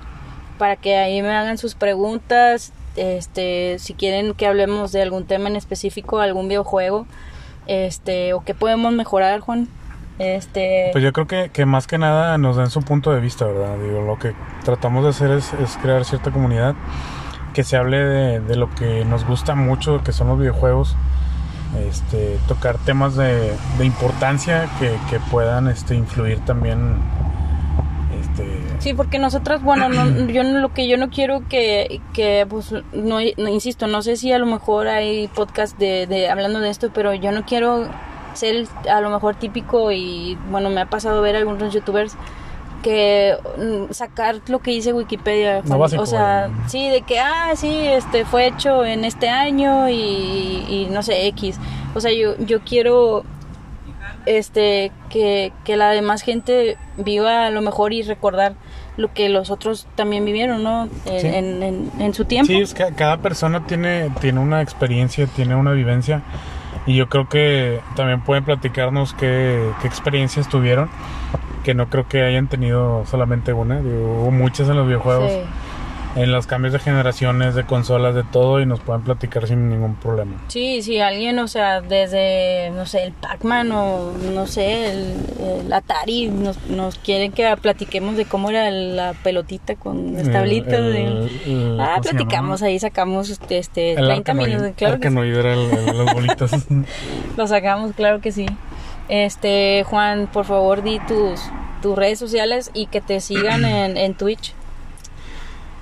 para 0.57 0.75
que 0.75 0.95
ahí 0.97 1.21
me 1.21 1.29
hagan 1.35 1.57
sus 1.57 1.73
preguntas. 1.75 2.73
Este, 2.95 3.77
si 3.79 3.93
quieren 3.93 4.33
que 4.33 4.47
hablemos 4.47 4.91
de 4.91 5.01
algún 5.01 5.25
tema 5.25 5.49
en 5.49 5.55
específico, 5.55 6.19
algún 6.19 6.47
videojuego, 6.47 7.05
este, 7.67 8.33
o 8.33 8.43
que 8.43 8.53
podemos 8.53 8.93
mejorar, 8.93 9.39
Juan. 9.39 9.67
Este, 10.17 10.89
Pues 10.91 11.03
yo 11.03 11.13
creo 11.13 11.27
que, 11.27 11.49
que 11.53 11.65
más 11.65 11.87
que 11.87 11.97
nada 11.97 12.37
nos 12.37 12.57
dan 12.57 12.69
su 12.69 12.81
punto 12.81 13.11
de 13.13 13.21
vista, 13.21 13.45
¿verdad? 13.45 13.77
Digo, 13.77 14.01
lo 14.01 14.19
que 14.19 14.33
tratamos 14.65 15.03
de 15.03 15.11
hacer 15.11 15.31
es, 15.31 15.53
es 15.53 15.77
crear 15.77 16.03
cierta 16.03 16.31
comunidad 16.31 16.75
que 17.53 17.63
se 17.63 17.77
hable 17.77 17.97
de, 17.97 18.39
de 18.41 18.55
lo 18.57 18.69
que 18.75 19.05
nos 19.05 19.25
gusta 19.25 19.55
mucho, 19.55 20.03
que 20.03 20.11
son 20.11 20.27
los 20.27 20.39
videojuegos. 20.39 20.95
Este, 21.87 22.37
tocar 22.47 22.77
temas 22.79 23.15
de, 23.15 23.53
de 23.77 23.85
importancia 23.85 24.67
que, 24.79 24.97
que 25.09 25.19
puedan 25.31 25.67
este, 25.67 25.95
influir 25.95 26.39
también. 26.39 26.97
Este, 28.41 28.59
Sí, 28.79 28.93
porque 28.93 29.19
nosotros, 29.19 29.61
bueno, 29.61 29.89
no, 29.89 30.27
yo 30.31 30.43
no- 30.43 30.59
lo 30.59 30.73
que 30.73 30.87
yo 30.87 30.97
no 30.97 31.09
quiero 31.09 31.47
que, 31.49 31.99
que 32.13 32.45
pues, 32.49 32.71
no, 32.93 33.17
no, 33.37 33.49
insisto, 33.49 33.87
no 33.87 34.01
sé 34.01 34.15
si 34.15 34.31
a 34.31 34.39
lo 34.39 34.45
mejor 34.45 34.87
hay 34.87 35.27
podcast 35.27 35.77
de, 35.77 36.07
de 36.07 36.29
hablando 36.29 36.59
de 36.59 36.69
esto, 36.69 36.89
pero 36.93 37.13
yo 37.13 37.31
no 37.31 37.43
quiero 37.45 37.87
ser 38.33 38.67
a 38.89 39.01
lo 39.01 39.09
mejor 39.09 39.35
típico 39.35 39.91
y, 39.91 40.37
bueno, 40.49 40.69
me 40.69 40.81
ha 40.81 40.85
pasado 40.85 41.21
ver 41.21 41.35
algunos 41.35 41.73
youtubers 41.73 42.15
que 42.83 43.35
mm, 43.57 43.91
sacar 43.91 44.37
lo 44.47 44.59
que 44.59 44.71
dice 44.71 44.93
Wikipedia, 44.93 45.61
básico, 45.65 46.01
o 46.01 46.05
sea, 46.05 46.47
güey. 46.47 46.69
sí, 46.69 46.87
de 46.87 47.01
que, 47.01 47.19
ah, 47.19 47.51
sí, 47.55 47.67
este, 47.87 48.23
fue 48.23 48.47
hecho 48.47 48.85
en 48.85 49.03
este 49.03 49.27
año 49.27 49.89
y, 49.89 49.93
y 49.95 50.87
no 50.89 51.03
sé, 51.03 51.27
X, 51.27 51.57
o 51.95 51.99
sea, 51.99 52.13
yo, 52.13 52.37
yo 52.37 52.61
quiero 52.61 53.25
este 54.25 54.91
que, 55.09 55.51
que 55.63 55.77
la 55.77 55.89
demás 55.91 56.21
gente 56.21 56.77
viva 56.97 57.45
a 57.47 57.49
lo 57.49 57.61
mejor 57.61 57.93
y 57.93 58.01
recordar 58.03 58.53
lo 58.97 59.13
que 59.13 59.29
los 59.29 59.49
otros 59.49 59.87
también 59.95 60.25
vivieron, 60.25 60.63
¿no? 60.63 60.89
En, 61.05 61.19
Sí. 61.21 61.27
en, 61.27 61.63
en- 61.63 61.91
en 61.99 62.13
su 62.13 62.25
tiempo. 62.25 62.47
Sí, 62.51 62.59
es 62.59 62.73
que 62.73 62.85
cada 62.95 63.17
persona 63.17 63.65
tiene, 63.65 64.09
tiene 64.19 64.39
una 64.39 64.61
experiencia, 64.61 65.25
tiene 65.27 65.55
una 65.55 65.71
vivencia. 65.71 66.21
Y 66.85 66.95
yo 66.95 67.07
creo 67.07 67.29
que 67.29 67.79
también 67.95 68.21
pueden 68.21 68.43
platicarnos 68.45 69.13
qué, 69.13 69.69
qué 69.81 69.87
experiencias 69.87 70.49
tuvieron. 70.49 70.89
Que 71.63 71.73
no 71.73 71.89
creo 71.89 72.07
que 72.07 72.23
hayan 72.23 72.47
tenido 72.47 73.05
solamente 73.05 73.53
una. 73.53 73.79
digo, 73.81 74.21
hubo 74.21 74.31
muchas 74.31 74.69
en 74.69 74.77
los 74.77 74.87
videojuegos. 74.87 75.31
Sí. 75.31 75.39
En 76.15 76.31
los 76.31 76.47
cambios 76.47 76.73
de 76.73 76.79
generaciones, 76.79 77.53
de 77.55 77.65
consolas, 77.65 78.15
de 78.15 78.23
todo. 78.23 78.59
Y 78.59 78.65
nos 78.65 78.79
pueden 78.79 79.03
platicar 79.03 79.47
sin 79.47 79.69
ningún 79.69 79.95
problema. 79.95 80.33
Sí, 80.47 80.81
sí, 80.81 80.99
alguien, 80.99 81.37
o 81.39 81.47
sea, 81.47 81.81
desde, 81.81 82.71
no 82.71 82.85
sé, 82.87 83.03
el 83.03 83.11
Pac-Man 83.13 83.71
o, 83.71 84.11
no 84.33 84.47
sé, 84.47 84.91
el, 84.91 85.15
el 85.63 85.71
Atari, 85.71 86.27
nos, 86.27 86.65
nos 86.67 86.95
quieren 86.97 87.31
que 87.31 87.55
platiquemos 87.61 88.17
de 88.17 88.25
cómo 88.25 88.49
era 88.49 88.69
la 88.71 89.13
pelotita 89.23 89.75
con 89.75 90.13
las 90.15 90.31
tablitas. 90.31 90.73
El- 90.79 91.77
ah, 91.79 91.91
¿cómo 91.95 92.03
se 92.03 92.09
platicamos 92.09 92.61
ahí, 92.63 92.79
sacamos 92.79 93.29
este, 93.29 93.59
este 93.59 93.91
El 93.91 93.97
30 94.07 94.13
Arkanoid. 94.31 94.47
minutos. 94.47 94.71
Claro 94.77 94.99
que. 94.99 95.07
Arkanoid 95.07 95.35
era 95.35 95.55
los 95.55 96.13
bolitos. 96.13 96.51
Lo 97.37 97.47
sacamos, 97.47 97.93
claro 97.93 98.19
que 98.19 98.31
sí. 98.31 98.47
Este, 99.09 99.83
Juan, 99.87 100.27
por 100.31 100.45
favor, 100.45 100.83
di 100.83 100.99
tus, 101.07 101.39
tus 101.81 101.95
redes 101.97 102.19
sociales 102.19 102.71
y 102.73 102.87
que 102.87 102.99
te 103.01 103.19
sigan 103.21 103.63
en, 103.65 103.95
en 103.97 104.13
Twitch. 104.15 104.53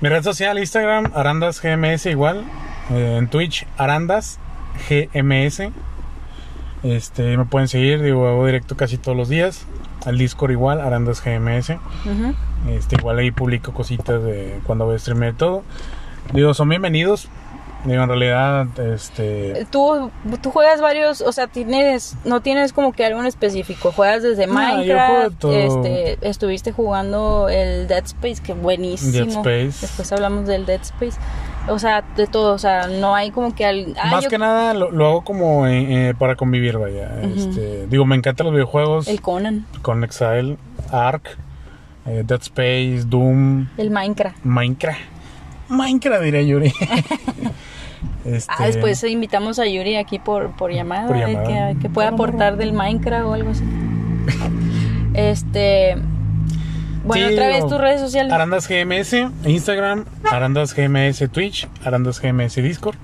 Mi 0.00 0.08
red 0.08 0.22
social, 0.22 0.56
Instagram, 0.58 1.10
Arandas 1.12 1.60
GMS 1.60 2.06
igual. 2.06 2.44
Eh, 2.90 3.16
en 3.18 3.26
Twitch, 3.26 3.66
Arandas 3.76 4.38
GMS. 4.88 5.72
Este, 6.84 7.36
me 7.36 7.44
pueden 7.46 7.66
seguir, 7.66 8.00
digo, 8.00 8.28
hago 8.28 8.46
directo 8.46 8.76
casi 8.76 8.96
todos 8.96 9.18
los 9.18 9.28
días. 9.28 9.66
Al 10.06 10.16
Discord 10.16 10.52
igual, 10.52 10.80
Arandas 10.80 11.20
GMS. 11.20 11.78
Este, 12.68 12.94
igual 12.96 13.18
ahí 13.18 13.32
publico 13.32 13.72
cositas 13.72 14.22
de 14.22 14.60
cuando 14.64 14.84
voy 14.84 14.94
a 14.94 14.98
streamear 15.00 15.34
todo. 15.34 15.64
Digo, 16.32 16.54
son 16.54 16.68
bienvenidos. 16.68 17.28
Digo, 17.88 18.02
en 18.02 18.08
realidad, 18.08 18.66
este... 18.78 19.66
Tú, 19.70 20.10
tú 20.42 20.50
juegas 20.50 20.80
varios, 20.82 21.22
o 21.22 21.32
sea, 21.32 21.46
tienes, 21.46 22.16
no 22.26 22.42
tienes 22.42 22.72
como 22.74 22.92
que 22.92 23.04
algo 23.06 23.18
en 23.20 23.26
específico. 23.26 23.92
Juegas 23.92 24.22
desde 24.22 24.46
No, 24.46 24.52
yo 24.52 24.58
juego 24.58 24.76
de 24.80 24.86
Minecraft, 24.86 25.44
este, 25.44 26.18
estuviste 26.28 26.72
jugando 26.72 27.48
el 27.48 27.88
Dead 27.88 28.04
Space, 28.04 28.42
que 28.42 28.52
buenísimo. 28.52 29.12
Dead 29.12 29.28
Space. 29.28 29.86
Después 29.86 30.12
hablamos 30.12 30.46
del 30.46 30.66
Dead 30.66 30.82
Space. 30.82 31.16
O 31.70 31.78
sea, 31.78 32.02
de 32.16 32.26
todo, 32.26 32.54
o 32.54 32.58
sea, 32.58 32.86
no 32.88 33.14
hay 33.14 33.30
como 33.30 33.54
que 33.54 33.64
al, 33.64 33.94
ah, 34.00 34.10
más 34.10 34.24
yo- 34.24 34.30
que 34.30 34.38
nada 34.38 34.74
lo, 34.74 34.90
lo 34.90 35.06
hago 35.06 35.24
como 35.24 35.66
eh, 35.66 36.08
eh, 36.10 36.14
para 36.18 36.34
convivir, 36.36 36.78
vaya. 36.78 37.10
este, 37.22 37.86
digo, 37.86 38.04
me 38.06 38.16
encantan 38.16 38.46
los 38.46 38.54
videojuegos. 38.54 39.08
el 39.08 39.20
Conan, 39.20 39.66
Con 39.82 40.02
Exile, 40.04 40.56
Ark, 40.92 41.22
eh, 42.06 42.22
Dead 42.26 42.40
Space, 42.40 43.04
Doom, 43.06 43.68
el 43.76 43.90
Minecraft. 43.90 44.44
Minecraft. 44.44 45.00
Minecraft, 45.68 46.22
diría 46.22 46.40
Yuri. 46.42 46.72
Este, 48.24 48.52
Ah, 48.56 48.66
después 48.66 49.02
invitamos 49.04 49.58
a 49.58 49.66
Yuri 49.66 49.96
aquí 49.96 50.18
por, 50.18 50.50
por 50.56 50.72
llamada, 50.72 51.06
Por 51.06 51.16
llamada. 51.16 51.72
Que, 51.74 51.78
que 51.80 51.88
pueda 51.88 52.08
aportar 52.08 52.56
del 52.56 52.72
Minecraft 52.72 53.24
o 53.26 53.32
algo 53.34 53.50
así. 53.50 53.64
Este. 55.14 55.96
Bueno, 57.04 57.28
Sí, 57.28 57.34
otra 57.34 57.48
vez 57.48 57.60
tus 57.66 57.78
redes 57.78 58.00
sociales. 58.00 58.32
Arandas 58.32 58.68
GMS, 58.68 59.14
Instagram, 59.46 60.04
Arandas 60.30 60.74
GMS 60.74 61.28
Twitch, 61.30 61.66
Arandas 61.84 62.20
GMS 62.20 62.56
Discord. 62.56 62.96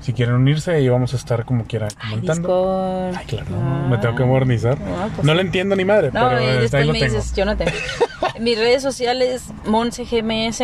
Si 0.00 0.12
quieren 0.12 0.34
unirse, 0.34 0.72
ahí 0.72 0.88
vamos 0.88 1.12
a 1.14 1.16
estar 1.16 1.44
como 1.44 1.64
quieran 1.64 1.90
comentando. 2.00 3.08
Discord. 3.10 3.16
Ay, 3.18 3.26
claro, 3.26 3.46
Ah. 3.56 3.86
me 3.90 3.98
tengo 3.98 4.14
que 4.16 4.24
modernizar. 4.24 4.76
Ah, 4.80 5.08
pues 5.14 5.24
no 5.26 5.32
sí. 5.32 5.36
le 5.36 5.42
entiendo 5.42 5.76
ni 5.76 5.84
madre, 5.84 6.10
No, 6.12 6.28
pero 6.28 6.42
y 6.42 6.46
después 6.46 6.74
ahí 6.74 6.86
lo 6.86 6.92
me 6.92 6.98
tengo. 7.00 7.14
dices, 7.14 7.34
yo 7.36 7.44
no 7.44 7.56
tengo. 7.56 7.70
Mis 8.40 8.58
redes 8.58 8.82
sociales, 8.82 9.44
MonseGMS 9.66 10.60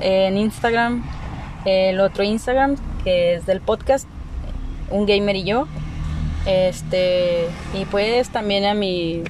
en 0.00 0.36
Instagram. 0.36 1.04
El 1.66 2.00
otro 2.00 2.22
Instagram, 2.24 2.76
que 3.04 3.34
es 3.34 3.44
del 3.46 3.60
podcast, 3.60 4.08
Un 4.90 5.04
Gamer 5.04 5.36
y 5.36 5.44
yo. 5.44 5.66
Este, 6.46 7.46
y 7.74 7.84
pues 7.86 8.28
también 8.28 8.64
a 8.64 8.74
mi, 8.74 9.22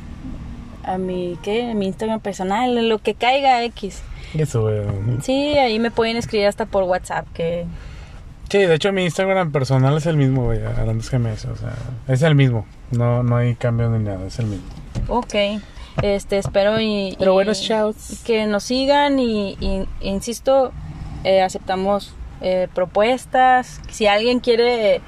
a 0.84 0.98
mi, 0.98 1.38
¿qué? 1.42 1.70
A 1.70 1.74
mi 1.74 1.86
Instagram 1.86 2.20
personal, 2.20 2.88
lo 2.88 2.98
que 2.98 3.14
caiga 3.14 3.62
X. 3.64 4.02
Eso, 4.34 4.70
eh, 4.70 4.86
Sí, 5.22 5.56
ahí 5.56 5.78
me 5.78 5.90
pueden 5.90 6.16
escribir 6.16 6.46
hasta 6.46 6.66
por 6.66 6.84
WhatsApp, 6.84 7.26
que 7.32 7.64
Sí, 8.50 8.58
de 8.58 8.74
hecho 8.74 8.92
mi 8.92 9.02
Instagram 9.04 9.50
personal 9.50 9.96
es 9.96 10.06
el 10.06 10.16
mismo, 10.16 10.44
güey, 10.44 10.62
Arandas 10.62 11.10
GMS, 11.10 11.46
o 11.46 11.56
sea, 11.56 11.72
es 12.06 12.22
el 12.22 12.34
mismo. 12.36 12.64
No, 12.92 13.22
no 13.24 13.36
hay 13.38 13.54
cambio 13.56 13.88
ni 13.88 14.04
nada, 14.04 14.24
es 14.26 14.38
el 14.38 14.46
mismo. 14.46 14.64
Ok, 15.08 15.34
este, 16.02 16.38
espero 16.38 16.80
y, 16.80 17.16
Pero 17.18 17.32
y 17.32 17.34
buenos 17.34 17.58
shouts. 17.58 18.22
que 18.24 18.46
nos 18.46 18.62
sigan 18.64 19.18
y, 19.18 19.56
y- 19.60 19.88
insisto, 20.00 20.70
eh, 21.24 21.40
aceptamos 21.42 22.14
eh, 22.40 22.68
propuestas. 22.74 23.80
Si 23.90 24.06
alguien 24.06 24.40
quiere 24.40 25.00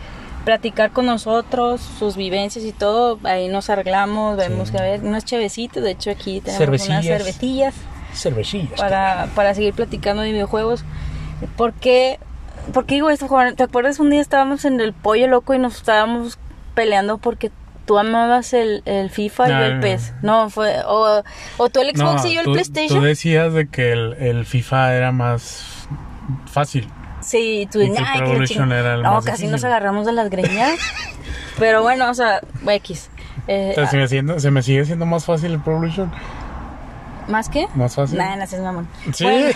platicar 0.45 0.91
con 0.93 1.05
nosotros 1.07 1.81
sus 1.99 2.17
vivencias 2.17 2.64
y 2.64 2.73
todo, 2.73 3.19
ahí 3.25 3.49
nos 3.49 3.69
arreglamos, 3.71 4.37
vemos 4.37 4.69
Sí. 4.69 4.73
que 4.73 4.79
a 4.79 4.83
ver 4.83 5.01
unas 5.03 5.25
chevecitas, 5.25 5.83
de 5.83 5.91
hecho 5.91 6.11
aquí 6.11 6.41
tenemos 6.41 6.59
unas 6.88 7.05
Cervecillas. 7.05 7.19
cervetillas 7.23 7.75
Cervecillas. 8.14 8.81
para, 8.81 9.29
para 9.35 9.53
seguir 9.55 9.75
platicando 9.75 10.23
de 10.23 10.33
videojuegos. 10.33 10.85
¿Por 11.57 11.75
qué, 11.75 12.19
por 12.73 12.87
qué 12.87 12.95
digo 12.95 13.11
esto, 13.11 13.29
Juan? 13.29 13.57
¿Te 13.57 13.62
acuerdas 13.64 14.01
un 14.01 14.09
día 14.11 14.21
estábamos 14.23 14.64
en 14.64 14.81
el 14.81 14.93
pollo 14.95 15.27
loco 15.29 15.53
y 15.55 15.59
nos 15.59 15.77
estábamos 15.77 16.38
peleando 16.75 17.19
porque 17.19 17.51
tú 17.85 17.99
amabas 17.99 18.55
el, 18.55 18.83
el 18.87 19.11
FIFA 19.11 19.49
y 19.49 19.53
No, 19.53 19.59
yo 19.59 19.64
el 19.67 19.75
no, 19.77 19.81
PES? 19.83 20.14
No, 20.23 20.51
fue. 20.51 20.77
O, 20.87 21.23
o 21.59 21.69
tú 21.69 21.81
el 21.81 21.95
Xbox 21.95 22.25
y 22.25 22.35
yo 22.35 22.41
el 22.41 22.47
tú, 22.47 22.53
PlayStation. 22.53 22.99
Tú 23.01 23.05
decías 23.05 23.53
de 23.53 23.69
que 23.69 23.93
el, 23.93 24.14
el 24.14 24.47
FIFA 24.47 24.95
era 24.95 25.12
más 25.12 25.87
fácil. 26.47 26.88
Sí, 27.20 27.68
tú 27.70 27.81
Y 27.81 27.85
"Ay, 27.85 27.90
que 27.90 27.94
que 27.96 28.00
la 28.02 28.12
Pro 28.16 28.26
Evolution 28.26 28.46
chingada". 28.64 28.81
era 28.81 28.94
el 28.94 29.02
No, 29.02 29.20
casi 29.22 29.46
nos 29.46 29.64
agarramos 29.64 30.07
de 30.07 30.12
las 30.12 30.31
greñas. 30.31 30.78
pero 31.59 31.83
bueno, 31.83 32.11
o 32.11 32.14
sea, 32.14 32.40
X. 32.66 33.11
Eh, 33.46 33.70
O 33.72 33.74
sea, 33.74 33.87
se 33.87 33.96
me, 33.96 34.09
siendo- 34.09 34.38
se 34.40 34.50
me 34.50 34.62
sigue 34.62 34.85
siendo 34.85 35.07
más 35.07 35.24
fácil 35.24 35.52
el 35.52 35.61
Pro 35.61 35.74
Evolution. 35.74 36.12
¿Más 37.28 37.48
qué? 37.48 37.66
Más 37.74 37.94
fácil. 37.94 38.18
Nah, 38.18 38.37
no 38.37 38.46
seas 38.46 38.62
mamón. 38.62 38.88
Sí. 39.12 39.24
Bueno, 39.24 39.48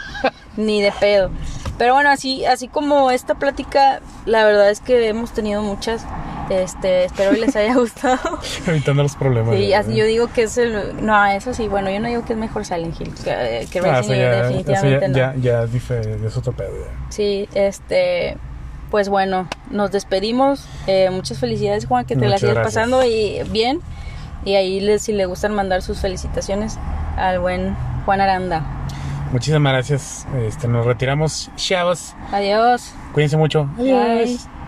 ni 0.56 0.80
de 0.82 0.92
pedo. 0.92 1.30
Pero 1.78 1.94
bueno, 1.94 2.10
así, 2.10 2.44
así 2.44 2.68
como 2.68 3.10
esta 3.10 3.34
plática, 3.34 4.00
la 4.26 4.44
verdad 4.44 4.70
es 4.70 4.80
que 4.80 5.08
hemos 5.08 5.32
tenido 5.32 5.62
muchas. 5.62 6.04
Este, 6.50 7.04
espero 7.04 7.32
les 7.32 7.54
haya 7.56 7.74
gustado. 7.76 8.18
Evitando 8.66 9.02
los 9.04 9.16
problemas. 9.16 9.54
Sí, 9.56 9.72
yo 9.96 10.04
digo 10.04 10.28
que 10.32 10.42
es 10.42 10.58
el. 10.58 11.04
No, 11.04 11.24
eso 11.26 11.54
sí, 11.54 11.68
bueno, 11.68 11.90
yo 11.90 12.00
no 12.00 12.08
digo 12.08 12.24
que 12.24 12.32
es 12.34 12.38
mejor 12.38 12.64
Silent 12.66 13.00
Hill 13.00 13.14
que, 13.14 13.66
que 13.70 13.78
Ah, 13.78 14.00
Resident 14.00 14.10
Evil, 14.10 14.18
ya, 14.20 14.42
definitivamente 14.42 15.00
ya, 15.00 15.32
no. 15.32 15.38
ya, 15.40 15.66
ya 15.68 16.26
es, 16.26 16.36
otro 16.36 16.52
pedo. 16.52 16.72
ya. 16.72 16.92
Sí, 17.10 17.48
este. 17.54 18.36
Pues 18.90 19.08
bueno, 19.08 19.48
nos 19.70 19.92
despedimos. 19.92 20.66
Eh, 20.88 21.08
muchas 21.10 21.38
felicidades, 21.38 21.86
Juan, 21.86 22.04
que 22.04 22.16
te 22.16 22.22
la 22.22 22.26
Muchas 22.26 22.40
sigas 22.40 22.54
gracias. 22.56 22.74
pasando 22.74 23.04
y 23.04 23.40
bien. 23.50 23.80
Y 24.44 24.54
ahí 24.56 24.80
les, 24.80 25.02
si 25.02 25.12
le 25.12 25.26
gustan 25.26 25.54
mandar 25.54 25.82
sus 25.82 26.00
felicitaciones 26.00 26.76
al 27.16 27.38
buen 27.38 27.76
Juan 28.06 28.20
Aranda. 28.20 28.64
Muchísimas 29.30 29.72
gracias. 29.72 30.26
Este, 30.44 30.66
nos 30.66 30.84
retiramos. 30.86 31.50
Chavos. 31.54 32.16
Adiós. 32.32 32.92
Cuídense 33.12 33.36
mucho. 33.36 33.66
Bye. 33.76 34.59